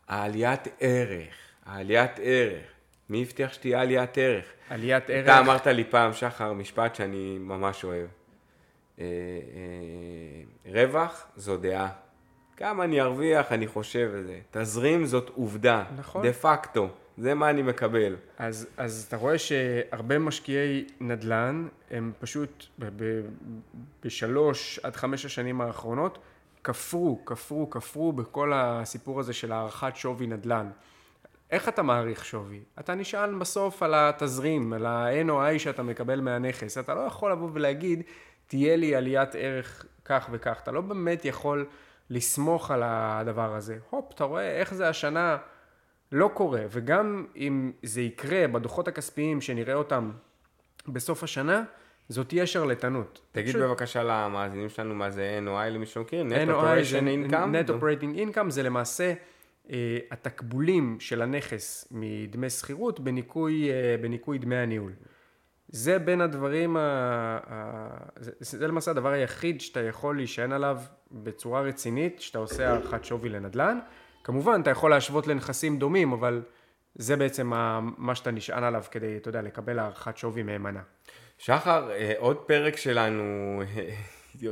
העליית 0.08 0.68
ערך, 0.80 1.36
העליית 1.66 2.12
ערך. 2.22 2.64
מי 3.10 3.22
הבטיח 3.22 3.54
שתהיה 3.54 3.82
עליית 3.82 4.18
ערך? 4.18 4.46
עליית 4.70 5.10
ערך. 5.10 5.26
אתה 5.26 5.40
אמרת 5.40 5.68
לי 5.68 5.84
פעם, 5.84 6.14
שחר, 6.14 6.54
משפט 6.54 6.96
שאני 6.96 7.38
ממש 7.40 7.84
אוהב. 7.84 8.08
אה, 9.00 9.06
אה, 9.06 10.72
רווח 10.72 11.28
זו 11.36 11.58
דעה. 11.58 11.90
כמה 12.58 12.84
אני 12.84 13.02
ארוויח, 13.02 13.52
אני 13.52 13.68
חושב 13.68 14.12
על 14.14 14.24
זה. 14.24 14.40
תזרים 14.52 15.06
זאת 15.06 15.30
עובדה. 15.36 15.84
נכון. 15.98 16.24
דה 16.24 16.34
פקטו. 16.34 16.90
זה 17.18 17.34
מה 17.34 17.50
אני 17.50 17.62
מקבל. 17.62 18.16
אז, 18.38 18.68
אז 18.78 19.06
אתה 19.08 19.18
רואה 19.18 19.38
שהרבה 19.38 20.20
משקיעי 20.20 20.86
נדל"ן, 21.00 21.68
הם 21.92 22.12
פשוט 22.20 22.66
בשלוש 24.04 24.80
עד 24.84 24.96
חמש 24.96 25.26
השנים 25.26 25.62
האחרונות, 25.62 26.18
כפרו, 26.64 27.26
כפרו, 27.26 27.70
כפרו 27.70 28.12
בכל 28.12 28.52
הסיפור 28.56 29.20
הזה 29.20 29.34
של 29.34 29.52
הערכת 29.52 29.96
שווי 29.96 30.28
נדל"ן. 30.28 30.70
איך 31.52 31.70
אתה 31.70 31.82
מעריך 31.82 32.26
שווי? 32.26 32.60
אתה 32.80 32.96
נשען 32.96 33.40
בסוף 33.40 33.84
על 33.84 33.94
התזרים, 33.96 34.74
על 34.74 34.86
ה-NOI 34.86 35.60
שאתה 35.60 35.84
מקבל 35.84 36.22
מהנכס. 36.22 36.78
אתה 36.78 36.94
לא 36.96 37.00
יכול 37.00 37.32
לבוא 37.32 37.50
ולהגיד, 37.54 38.04
תהיה 38.48 38.76
לי 38.76 38.96
עליית 38.96 39.36
ערך 39.36 39.86
כך 40.06 40.30
וכך. 40.32 40.60
אתה 40.64 40.72
לא 40.72 40.82
באמת 40.82 41.26
יכול 41.26 41.66
לסמוך 42.10 42.72
על 42.72 42.84
הדבר 42.86 43.56
הזה. 43.56 43.78
הופ, 43.90 44.12
אתה 44.16 44.24
רואה 44.24 44.60
איך 44.60 44.74
זה 44.74 44.90
השנה 44.90 45.38
לא 46.12 46.32
קורה, 46.34 46.62
וגם 46.70 47.26
אם 47.36 47.72
זה 47.84 48.02
יקרה 48.02 48.48
בדוחות 48.48 48.88
הכספיים 48.88 49.42
שנראה 49.42 49.74
אותם 49.74 50.12
בסוף 50.88 51.24
השנה, 51.24 51.64
זאת 52.10 52.28
תהיה 52.28 52.48
שרלטנות. 52.48 53.22
תגיד 53.32 53.50
פשוט... 53.50 53.62
בבקשה 53.62 54.04
למאזינים 54.04 54.70
שלנו 54.70 54.96
מה 54.96 55.10
זה 55.12 55.40
NOI 55.46 55.70
למי 55.70 55.86
שמכיר, 55.86 56.26
Net 56.30 56.50
Operation 56.50 57.32
Income. 57.32 57.34
Net 57.34 57.70
Operating 57.70 58.36
Income 58.36 58.50
זה 58.50 58.64
למעשה 58.64 59.14
אה, 59.72 59.98
התקבולים 60.12 60.98
של 61.00 61.22
הנכס 61.22 61.88
מדמי 61.92 62.50
שכירות 62.50 63.00
בניכוי, 63.00 63.72
אה, 63.72 63.96
בניכוי 64.02 64.38
דמי 64.38 64.56
הניהול. 64.56 64.92
זה 65.70 66.00
בין 66.00 66.22
הדברים, 66.22 66.78
ה... 66.78 66.82
ה... 67.50 67.88
זה, 68.20 68.32
זה 68.40 68.68
למעשה 68.68 68.92
הדבר 68.92 69.10
היחיד 69.10 69.62
שאתה 69.62 69.80
יכול 69.80 70.16
להישען 70.16 70.52
עליו 70.52 70.80
בצורה 71.12 71.62
רצינית, 71.62 72.22
שאתה 72.22 72.38
עושה 72.38 72.70
הערכת 72.70 73.06
שווי 73.06 73.30
לנדל"ן. 73.30 73.80
כמובן, 74.24 74.62
אתה 74.62 74.70
יכול 74.70 74.92
להשוות 74.92 75.28
לנכסים 75.28 75.80
דומים, 75.80 76.12
אבל 76.12 76.42
זה 76.96 77.16
בעצם 77.16 77.48
מה 77.98 78.16
שאתה 78.16 78.32
נשען 78.32 78.64
עליו 78.64 78.84
כדי, 78.92 79.18
אתה 79.18 79.30
יודע, 79.30 79.42
לקבל 79.42 79.80
הערכת 79.80 80.18
שווי 80.18 80.44
מהימנה. 80.44 80.82
שחר, 81.38 81.92
אה, 81.92 82.14
עוד 82.18 82.38
פרק 82.38 82.78
שלנו 82.78 83.62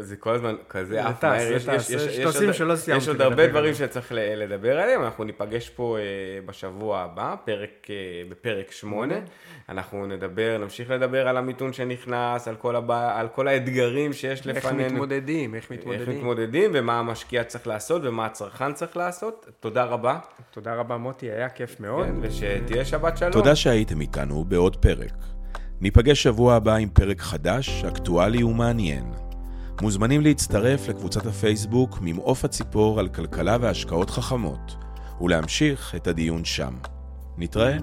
זה 0.01 0.15
כל 0.15 0.33
הזמן 0.33 0.55
כזה 0.69 1.05
עף 1.05 1.23
מהר, 1.23 1.53
יש, 1.53 1.67
יש, 1.67 1.89
יש, 1.89 2.17
יש, 2.41 2.87
יש 2.87 3.07
עוד 3.07 3.21
הרבה 3.21 3.47
דברים 3.47 3.73
שצריך 3.73 4.11
לדבר 4.15 4.79
עליהם, 4.79 5.03
אנחנו 5.03 5.23
ניפגש 5.23 5.69
פה 5.69 5.97
אה, 5.97 6.03
בשבוע 6.45 6.99
הבא, 6.99 7.35
פרק, 7.45 7.87
אה, 7.89 7.95
בפרק 8.29 8.71
שמונה, 8.71 9.15
אנחנו 9.69 10.05
נדבר, 10.05 10.57
נמשיך 10.61 10.89
לדבר 10.89 11.27
על 11.27 11.37
המיתון 11.37 11.73
שנכנס, 11.73 12.47
על 12.47 12.55
כל, 12.55 12.75
הבא, 12.75 13.19
על 13.19 13.27
כל 13.27 13.47
האתגרים 13.47 14.13
שיש 14.13 14.47
לפנינו. 14.47 14.79
איך 14.79 14.91
מתמודדים, 14.91 15.55
איך 15.55 15.71
מתמודדים. 15.71 16.01
איך 16.01 16.09
מתמודדים 16.09 16.71
ומה 16.73 16.99
המשקיע 16.99 17.43
צריך 17.43 17.67
לעשות 17.67 18.01
ומה 18.05 18.25
הצרכן 18.25 18.73
צריך 18.73 18.97
לעשות, 18.97 19.45
תודה 19.59 19.83
רבה. 19.83 20.19
תודה 20.51 20.75
רבה 20.75 20.97
מוטי, 20.97 21.31
היה 21.31 21.49
כיף 21.49 21.79
מאוד. 21.79 22.05
כן, 22.05 22.15
ושתהיה 22.21 22.85
שבת 22.85 23.17
שלום. 23.17 23.31
תודה 23.31 23.55
שהייתם 23.55 24.01
איתנו 24.01 24.43
בעוד 24.43 24.75
פרק. 24.75 25.13
ניפגש 25.81 26.23
שבוע 26.23 26.55
הבא 26.55 26.75
עם 26.75 26.89
פרק 26.89 27.21
חדש, 27.21 27.83
אקטואלי 27.83 28.43
ומעניין. 28.43 29.24
מוזמנים 29.81 30.21
להצטרף 30.21 30.87
לקבוצת 30.87 31.25
הפייסבוק 31.25 31.97
ממעוף 32.01 32.45
הציפור 32.45 32.99
על 32.99 33.07
כלכלה 33.07 33.57
והשקעות 33.61 34.09
חכמות, 34.09 34.75
ולהמשיך 35.21 35.95
את 35.95 36.07
הדיון 36.07 36.45
שם. 36.45 36.73
נתראה. 37.37 37.77